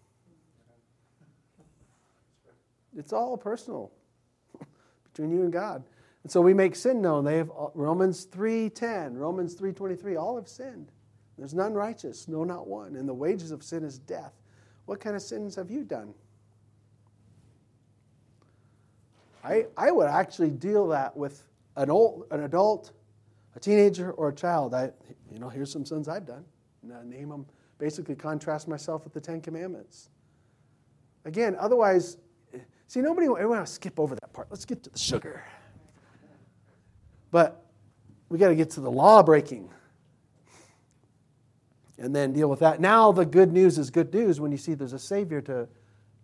It's 2.95 3.13
all 3.13 3.37
personal 3.37 3.91
between 5.03 5.31
you 5.31 5.43
and 5.43 5.51
God. 5.51 5.83
And 6.23 6.31
so 6.31 6.41
we 6.41 6.53
make 6.53 6.75
sin 6.75 7.01
known. 7.01 7.23
They 7.23 7.37
have 7.37 7.49
uh, 7.51 7.67
Romans 7.73 8.25
3:10, 8.27 9.15
Romans 9.15 9.55
3:23, 9.55 10.19
all 10.19 10.35
have 10.35 10.47
sinned. 10.47 10.91
There's 11.39 11.53
none 11.53 11.73
righteous, 11.73 12.27
no 12.27 12.43
not 12.43 12.67
one, 12.67 12.95
and 12.95 13.07
the 13.07 13.13
wages 13.13 13.51
of 13.51 13.63
sin 13.63 13.83
is 13.83 13.97
death. 13.97 14.33
What 14.85 14.99
kind 14.99 15.15
of 15.15 15.21
sins 15.21 15.55
have 15.55 15.71
you 15.71 15.83
done? 15.83 16.13
I, 19.43 19.67
I 19.77 19.91
would 19.91 20.07
actually 20.07 20.49
deal 20.49 20.89
that 20.89 21.15
with 21.15 21.43
an 21.77 21.89
old 21.89 22.25
an 22.31 22.43
adult, 22.43 22.91
a 23.55 23.59
teenager, 23.59 24.11
or 24.11 24.29
a 24.29 24.35
child. 24.35 24.73
I 24.73 24.91
you 25.31 25.39
know, 25.39 25.49
here's 25.49 25.71
some 25.71 25.85
sins 25.85 26.07
I've 26.07 26.25
done. 26.25 26.43
And 26.83 26.93
I 26.93 27.03
name 27.03 27.29
them, 27.29 27.45
basically 27.77 28.15
contrast 28.15 28.67
myself 28.67 29.03
with 29.03 29.13
the 29.13 29.21
Ten 29.21 29.41
Commandments. 29.41 30.09
Again, 31.25 31.55
otherwise, 31.59 32.17
see, 32.87 33.01
nobody, 33.01 33.27
I 33.27 33.45
want 33.45 33.65
to 33.65 33.71
skip 33.71 33.99
over 33.99 34.15
that 34.15 34.33
part. 34.33 34.47
Let's 34.49 34.65
get 34.65 34.83
to 34.83 34.89
the 34.89 34.97
sugar. 34.97 35.43
But 37.31 37.65
we 38.29 38.37
got 38.37 38.49
to 38.49 38.55
get 38.55 38.71
to 38.71 38.81
the 38.81 38.91
law 38.91 39.21
breaking 39.21 39.69
and 41.99 42.15
then 42.15 42.33
deal 42.33 42.49
with 42.49 42.59
that. 42.59 42.79
Now, 42.79 43.11
the 43.11 43.25
good 43.25 43.51
news 43.51 43.77
is 43.77 43.89
good 43.89 44.13
news 44.13 44.39
when 44.39 44.51
you 44.51 44.57
see 44.57 44.73
there's 44.73 44.93
a 44.93 44.99
Savior 44.99 45.41
to, 45.41 45.67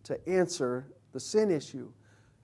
to 0.04 0.30
answer 0.30 0.88
the 1.12 1.20
sin 1.20 1.52
issue. 1.52 1.92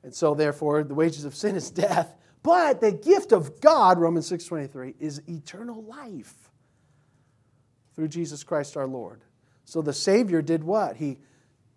And 0.04 0.14
so, 0.14 0.36
therefore, 0.36 0.84
the 0.84 0.96
wages 0.96 1.26
of 1.26 1.36
sin 1.36 1.56
is 1.56 1.72
death. 1.72 2.16
But 2.44 2.82
the 2.82 2.92
gift 2.92 3.32
of 3.32 3.62
God, 3.62 4.00
Romans 4.00 4.30
6.23, 4.30 4.96
is 5.00 5.22
eternal 5.30 5.84
life 5.84 6.52
through 7.96 8.08
Jesus 8.08 8.44
Christ 8.44 8.76
our 8.76 8.88
Lord. 8.88 9.22
So 9.64 9.82
the 9.82 9.94
Savior 9.94 10.42
did 10.42 10.64
what? 10.64 10.98
He 10.98 11.20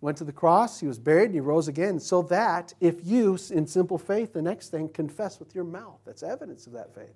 went 0.01 0.17
to 0.17 0.23
the 0.23 0.31
cross, 0.31 0.79
he 0.79 0.87
was 0.87 0.99
buried, 0.99 1.25
and 1.25 1.33
he 1.33 1.39
rose 1.39 1.67
again, 1.67 1.99
so 1.99 2.21
that 2.23 2.73
if 2.79 3.05
you, 3.05 3.37
in 3.51 3.65
simple 3.67 3.97
faith, 3.97 4.33
the 4.33 4.41
next 4.41 4.69
thing, 4.69 4.89
confess 4.89 5.39
with 5.39 5.55
your 5.55 5.63
mouth, 5.63 5.99
that's 6.05 6.23
evidence 6.23 6.67
of 6.67 6.73
that 6.73 6.93
faith, 6.93 7.15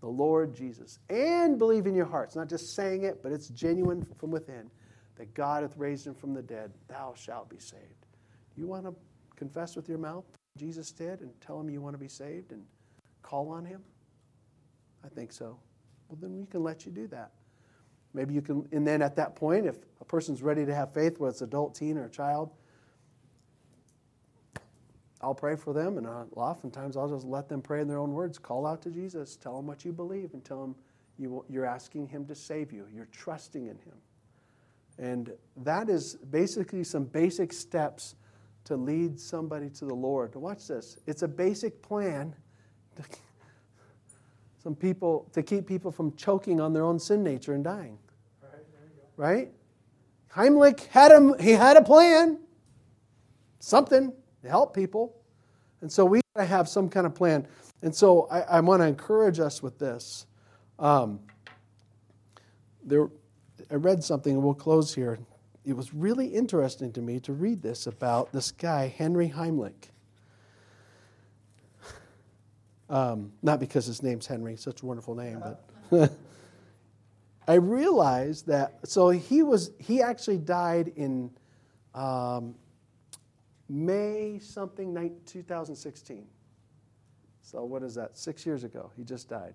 the 0.00 0.08
Lord 0.08 0.54
Jesus, 0.54 0.98
and 1.08 1.58
believe 1.58 1.86
in 1.86 1.94
your 1.94 2.06
hearts, 2.06 2.34
not 2.34 2.48
just 2.48 2.74
saying 2.74 3.04
it, 3.04 3.22
but 3.22 3.32
it's 3.32 3.48
genuine 3.48 4.06
from 4.18 4.30
within, 4.30 4.70
that 5.16 5.34
God 5.34 5.62
hath 5.62 5.76
raised 5.76 6.06
him 6.06 6.14
from 6.14 6.32
the 6.32 6.42
dead, 6.42 6.72
thou 6.88 7.14
shalt 7.14 7.50
be 7.50 7.58
saved. 7.58 8.06
You 8.56 8.66
want 8.66 8.86
to 8.86 8.94
confess 9.36 9.76
with 9.76 9.88
your 9.88 9.98
mouth 9.98 10.24
Jesus 10.56 10.90
did 10.92 11.20
and 11.20 11.30
tell 11.40 11.60
him 11.60 11.70
you 11.70 11.80
want 11.80 11.94
to 11.94 11.98
be 11.98 12.08
saved 12.08 12.52
and 12.52 12.62
call 13.22 13.50
on 13.50 13.64
him? 13.64 13.82
I 15.04 15.08
think 15.08 15.32
so. 15.32 15.58
Well, 16.08 16.18
then 16.20 16.38
we 16.38 16.46
can 16.46 16.62
let 16.62 16.84
you 16.84 16.92
do 16.92 17.06
that. 17.08 17.30
Maybe 18.12 18.34
you 18.34 18.42
can, 18.42 18.68
and 18.72 18.86
then 18.86 19.02
at 19.02 19.16
that 19.16 19.36
point, 19.36 19.66
if 19.66 19.76
a 20.00 20.04
person's 20.04 20.42
ready 20.42 20.66
to 20.66 20.74
have 20.74 20.92
faith, 20.92 21.18
whether 21.18 21.30
it's 21.30 21.42
adult, 21.42 21.74
teen, 21.74 21.96
or 21.96 22.06
a 22.06 22.10
child, 22.10 22.50
I'll 25.22 25.34
pray 25.34 25.56
for 25.56 25.72
them, 25.72 25.98
and 25.98 26.06
I'll, 26.06 26.28
oftentimes 26.36 26.96
I'll 26.96 27.08
just 27.08 27.26
let 27.26 27.48
them 27.48 27.60
pray 27.60 27.80
in 27.80 27.88
their 27.88 27.98
own 27.98 28.12
words. 28.12 28.38
Call 28.38 28.66
out 28.66 28.82
to 28.82 28.90
Jesus, 28.90 29.36
tell 29.36 29.56
them 29.56 29.66
what 29.66 29.84
you 29.84 29.92
believe, 29.92 30.32
and 30.32 30.44
tell 30.44 30.60
them 30.60 30.74
you, 31.18 31.44
you're 31.48 31.66
asking 31.66 32.08
Him 32.08 32.26
to 32.26 32.34
save 32.34 32.72
you. 32.72 32.86
You're 32.94 33.08
trusting 33.12 33.66
in 33.66 33.76
Him. 33.76 33.98
And 34.98 35.32
that 35.58 35.88
is 35.88 36.16
basically 36.30 36.84
some 36.84 37.04
basic 37.04 37.52
steps 37.52 38.14
to 38.64 38.76
lead 38.76 39.18
somebody 39.18 39.70
to 39.70 39.84
the 39.84 39.94
Lord. 39.94 40.34
Watch 40.34 40.68
this. 40.68 40.98
It's 41.06 41.22
a 41.22 41.28
basic 41.28 41.82
plan 41.82 42.34
some 44.62 44.74
people 44.74 45.26
to 45.32 45.42
keep 45.42 45.66
people 45.66 45.90
from 45.90 46.14
choking 46.16 46.60
on 46.60 46.72
their 46.72 46.84
own 46.84 46.98
sin 46.98 47.22
nature 47.22 47.54
and 47.54 47.64
dying. 47.64 47.98
Right? 49.16 49.26
right? 49.36 49.52
Heimlich 50.34 50.86
had 50.86 51.12
a, 51.12 51.42
he 51.42 51.52
had 51.52 51.76
a 51.76 51.82
plan, 51.82 52.38
something 53.58 54.12
to 54.42 54.48
help 54.48 54.74
people. 54.74 55.16
And 55.80 55.90
so 55.90 56.04
we 56.04 56.20
got 56.34 56.42
to 56.42 56.46
have 56.46 56.68
some 56.68 56.88
kind 56.88 57.06
of 57.06 57.14
plan. 57.14 57.46
And 57.82 57.94
so 57.94 58.28
I, 58.30 58.40
I 58.42 58.60
want 58.60 58.82
to 58.82 58.86
encourage 58.86 59.40
us 59.40 59.62
with 59.62 59.78
this. 59.78 60.26
Um, 60.78 61.20
there, 62.84 63.08
I 63.70 63.74
read 63.74 64.02
something, 64.02 64.34
and 64.34 64.42
we'll 64.42 64.54
close 64.54 64.94
here. 64.94 65.18
It 65.64 65.74
was 65.74 65.92
really 65.94 66.26
interesting 66.26 66.92
to 66.92 67.02
me 67.02 67.20
to 67.20 67.32
read 67.32 67.62
this 67.62 67.86
about 67.86 68.32
this 68.32 68.50
guy, 68.50 68.88
Henry 68.88 69.28
Heimlich. 69.28 69.90
Um, 72.88 73.32
not 73.40 73.60
because 73.60 73.86
his 73.86 74.02
name's 74.02 74.26
Henry, 74.26 74.56
such 74.56 74.82
a 74.82 74.86
wonderful 74.86 75.14
name, 75.14 75.40
but 75.90 76.12
I 77.46 77.54
realized 77.54 78.48
that. 78.48 78.78
So 78.84 79.10
he 79.10 79.44
was. 79.44 79.70
He 79.78 80.02
actually 80.02 80.38
died 80.38 80.92
in 80.96 81.30
um, 81.94 82.56
May 83.72 84.40
something, 84.40 84.92
2016. 85.26 86.26
So 87.40 87.64
what 87.64 87.84
is 87.84 87.94
that? 87.94 88.18
Six 88.18 88.44
years 88.44 88.64
ago, 88.64 88.90
he 88.96 89.04
just 89.04 89.28
died, 89.28 89.54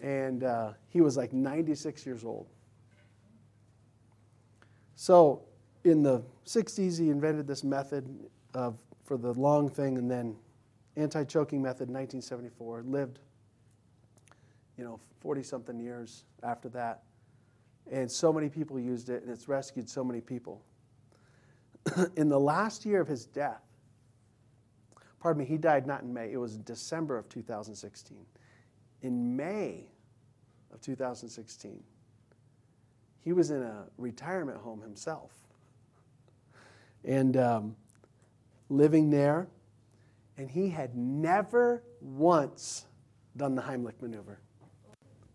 and 0.00 0.44
uh, 0.44 0.72
he 0.88 1.00
was 1.00 1.16
like 1.16 1.32
96 1.32 2.06
years 2.06 2.24
old. 2.24 2.46
So 4.94 5.42
in 5.82 6.04
the 6.04 6.22
60s, 6.46 7.00
he 7.00 7.10
invented 7.10 7.48
this 7.48 7.64
method 7.64 8.08
of 8.54 8.78
for 9.04 9.16
the 9.16 9.32
long 9.34 9.68
thing, 9.68 9.98
and 9.98 10.08
then 10.08 10.36
anti 10.96 11.24
choking 11.24 11.60
method 11.60 11.88
in 11.88 11.94
1974, 11.94 12.84
lived, 12.86 13.18
you 14.78 14.84
know, 14.84 15.00
40 15.20 15.42
something 15.42 15.80
years 15.80 16.24
after 16.44 16.68
that. 16.68 17.02
And 17.90 18.10
so 18.10 18.32
many 18.32 18.48
people 18.48 18.78
used 18.78 19.10
it, 19.10 19.22
and 19.22 19.32
it's 19.32 19.48
rescued 19.48 19.88
so 19.90 20.04
many 20.04 20.20
people. 20.20 20.62
in 22.16 22.28
the 22.28 22.38
last 22.38 22.84
year 22.84 23.00
of 23.00 23.08
his 23.08 23.26
death, 23.26 23.62
pardon 25.20 25.40
me, 25.40 25.44
he 25.44 25.58
died 25.58 25.86
not 25.86 26.02
in 26.02 26.12
May, 26.12 26.32
it 26.32 26.38
was 26.38 26.56
December 26.56 27.18
of 27.18 27.28
2016. 27.28 28.18
In 29.02 29.36
May 29.36 29.88
of 30.72 30.80
2016, 30.80 31.82
he 33.22 33.32
was 33.32 33.50
in 33.50 33.62
a 33.62 33.86
retirement 33.98 34.58
home 34.58 34.80
himself. 34.80 35.32
And 37.04 37.36
um, 37.36 37.76
living 38.68 39.10
there, 39.10 39.48
and 40.36 40.50
he 40.50 40.68
had 40.68 40.96
never 40.96 41.82
once 42.00 42.86
done 43.36 43.54
the 43.54 43.62
Heimlich 43.62 44.00
maneuver 44.00 44.40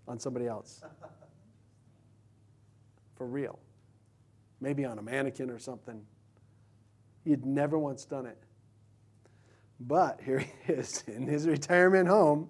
on 0.08 0.20
somebody 0.20 0.48
else. 0.48 0.82
For 3.16 3.26
real. 3.26 3.60
Maybe 4.60 4.86
on 4.86 5.00
a 5.00 5.02
mannequin 5.02 5.50
or 5.50 5.60
something. 5.60 6.06
He 7.24 7.32
had 7.32 7.46
never 7.46 7.78
once 7.78 8.06
done 8.06 8.26
it. 8.26 8.38
But 9.80 10.20
here 10.24 10.40
he 10.40 10.52
is 10.74 11.04
in 11.08 11.28
his 11.28 11.48
retirement 11.48 12.08
home, 12.08 12.50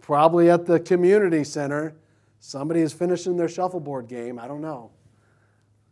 probably 0.00 0.50
at 0.50 0.66
the 0.66 0.80
community 0.80 1.44
center. 1.44 1.96
Somebody 2.38 2.80
is 2.80 2.92
finishing 2.92 3.36
their 3.36 3.48
shuffleboard 3.48 4.08
game. 4.08 4.38
I 4.38 4.46
don't 4.46 4.60
know. 4.60 4.90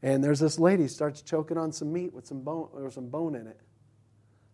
And 0.03 0.23
there's 0.23 0.41
this 0.41 0.59
lady 0.59 0.87
starts 0.87 1.23
choking 1.23 1.57
on 1.57 1.73
some 1.73 1.91
meat 1.93 2.13
with 2.13 2.27
some 2.27 2.43
bone 2.43 2.69
or 2.75 2.91
some 2.91 3.09
bone 3.09 3.35
in 3.35 3.47
it. 3.47 3.59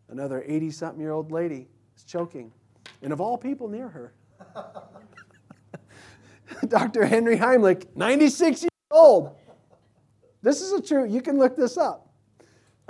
Another 0.09 0.45
80 0.47 0.71
something 0.71 1.01
year 1.01 1.11
old 1.11 1.33
lady 1.33 1.69
is 1.97 2.05
choking. 2.05 2.53
And 3.03 3.13
of 3.13 3.21
all 3.21 3.37
people 3.37 3.69
near 3.69 3.89
her, 3.89 4.15
Dr. 6.69 7.05
Henry 7.05 7.37
Heimlich, 7.37 7.87
96 7.97 8.63
years 8.63 8.71
old. 8.91 9.37
This 10.43 10.61
is 10.61 10.73
a 10.73 10.81
true, 10.81 11.05
you 11.05 11.21
can 11.21 11.39
look 11.39 11.57
this 11.57 11.77
up. 11.77 12.10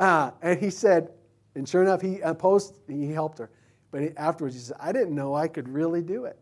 Uh, 0.00 0.30
and 0.40 0.58
he 0.58 0.70
said, 0.70 1.12
and 1.54 1.68
sure 1.68 1.82
enough, 1.82 2.00
he 2.00 2.20
opposed, 2.20 2.74
he 2.88 3.12
helped 3.12 3.38
her. 3.38 3.50
But 3.90 4.14
afterwards, 4.16 4.54
he 4.54 4.60
said, 4.60 4.76
I 4.80 4.92
didn't 4.92 5.14
know 5.14 5.34
I 5.34 5.46
could 5.46 5.68
really 5.68 6.00
do 6.00 6.24
it 6.24 6.38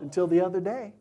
until 0.00 0.26
the 0.26 0.40
other 0.44 0.60
day. 0.60 0.92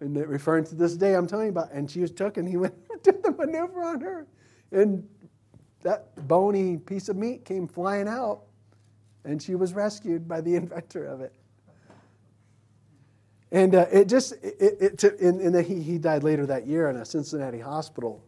And 0.00 0.16
referring 0.16 0.64
to 0.66 0.74
this 0.76 0.96
day 0.96 1.14
I'm 1.14 1.26
telling 1.26 1.46
you 1.46 1.50
about, 1.50 1.72
and 1.72 1.90
she 1.90 2.00
was 2.00 2.12
took 2.12 2.36
and 2.36 2.48
he 2.48 2.56
went 2.58 2.74
did 3.02 3.22
the 3.22 3.32
maneuver 3.32 3.82
on 3.82 4.00
her. 4.00 4.26
And 4.70 5.08
that 5.82 6.28
bony 6.28 6.76
piece 6.76 7.08
of 7.08 7.16
meat 7.16 7.44
came 7.44 7.66
flying 7.66 8.06
out, 8.06 8.42
and 9.24 9.42
she 9.42 9.56
was 9.56 9.74
rescued 9.74 10.28
by 10.28 10.40
the 10.40 10.54
inventor 10.56 11.04
of 11.04 11.20
it. 11.20 11.34
And 13.50 13.74
uh, 13.74 13.86
it 13.92 14.08
just, 14.08 14.32
it, 14.42 14.76
it, 14.80 14.98
to, 14.98 15.14
and, 15.20 15.40
and 15.40 15.66
he, 15.66 15.82
he 15.82 15.98
died 15.98 16.22
later 16.22 16.46
that 16.46 16.66
year 16.66 16.88
in 16.88 16.96
a 16.96 17.04
Cincinnati 17.04 17.58
hospital. 17.58 18.24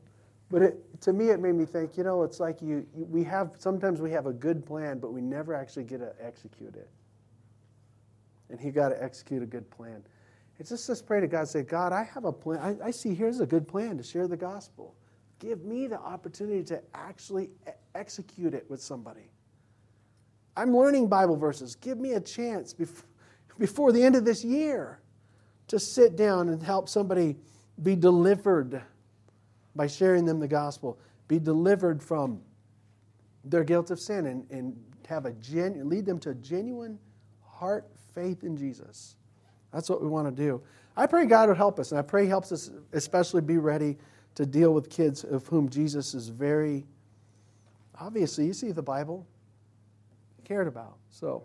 But 0.50 0.62
it, 0.62 1.00
to 1.02 1.12
me, 1.12 1.30
it 1.30 1.40
made 1.40 1.54
me 1.54 1.64
think, 1.64 1.96
you 1.96 2.04
know, 2.04 2.22
it's 2.22 2.38
like 2.38 2.60
you, 2.60 2.86
you, 2.94 3.06
we 3.06 3.24
have, 3.24 3.52
sometimes 3.58 4.00
we 4.00 4.10
have 4.12 4.26
a 4.26 4.32
good 4.32 4.64
plan, 4.64 4.98
but 4.98 5.12
we 5.12 5.20
never 5.20 5.54
actually 5.54 5.84
get 5.84 5.98
to 5.98 6.12
execute 6.20 6.76
it. 6.76 6.88
And 8.50 8.60
he 8.60 8.70
got 8.70 8.90
to 8.90 9.02
execute 9.02 9.42
a 9.42 9.46
good 9.46 9.68
plan. 9.70 10.04
It's 10.58 10.68
just 10.68 10.88
let's 10.88 11.02
pray 11.02 11.20
to 11.20 11.26
God, 11.26 11.48
say, 11.48 11.62
God, 11.62 11.92
I 11.92 12.04
have 12.04 12.24
a 12.24 12.32
plan. 12.32 12.60
I, 12.60 12.88
I 12.88 12.90
see 12.90 13.14
here's 13.14 13.40
a 13.40 13.46
good 13.46 13.66
plan 13.66 13.96
to 13.96 14.04
share 14.04 14.28
the 14.28 14.36
gospel. 14.36 14.94
Give 15.40 15.64
me 15.64 15.86
the 15.86 15.98
opportunity 15.98 16.62
to 16.64 16.80
actually 16.94 17.50
execute 17.94 18.54
it 18.54 18.64
with 18.68 18.80
somebody. 18.80 19.30
I'm 20.56 20.76
learning 20.76 21.08
Bible 21.08 21.36
verses. 21.36 21.74
Give 21.74 21.98
me 21.98 22.12
a 22.12 22.20
chance 22.20 22.72
before, 22.72 23.08
before 23.58 23.92
the 23.92 24.02
end 24.02 24.14
of 24.14 24.24
this 24.24 24.44
year 24.44 25.00
to 25.68 25.80
sit 25.80 26.16
down 26.16 26.48
and 26.48 26.62
help 26.62 26.88
somebody 26.88 27.36
be 27.82 27.96
delivered 27.96 28.82
by 29.76 29.86
sharing 29.86 30.24
them 30.24 30.40
the 30.40 30.48
gospel, 30.48 30.98
be 31.28 31.38
delivered 31.38 32.02
from 32.02 32.40
their 33.44 33.64
guilt 33.64 33.90
of 33.90 34.00
sin 34.00 34.26
and, 34.26 34.50
and 34.50 34.76
have 35.08 35.26
a 35.26 35.32
genu- 35.32 35.84
lead 35.84 36.06
them 36.06 36.18
to 36.18 36.30
a 36.30 36.34
genuine 36.34 36.98
heart 37.42 37.90
faith 38.14 38.44
in 38.44 38.56
Jesus. 38.56 39.16
That's 39.72 39.90
what 39.90 40.00
we 40.00 40.08
want 40.08 40.34
to 40.34 40.42
do. 40.42 40.62
I 40.96 41.06
pray 41.06 41.26
God 41.26 41.48
would 41.48 41.56
help 41.56 41.80
us, 41.80 41.90
and 41.90 41.98
I 41.98 42.02
pray 42.02 42.22
He 42.24 42.28
helps 42.28 42.52
us 42.52 42.70
especially 42.92 43.40
be 43.40 43.58
ready 43.58 43.96
to 44.36 44.46
deal 44.46 44.72
with 44.72 44.88
kids 44.90 45.24
of 45.24 45.46
whom 45.46 45.68
Jesus 45.68 46.14
is 46.14 46.28
very 46.28 46.86
obviously, 47.98 48.46
you 48.46 48.52
see 48.52 48.72
the 48.72 48.82
Bible, 48.82 49.26
cared 50.44 50.66
about. 50.66 50.96
So 51.10 51.44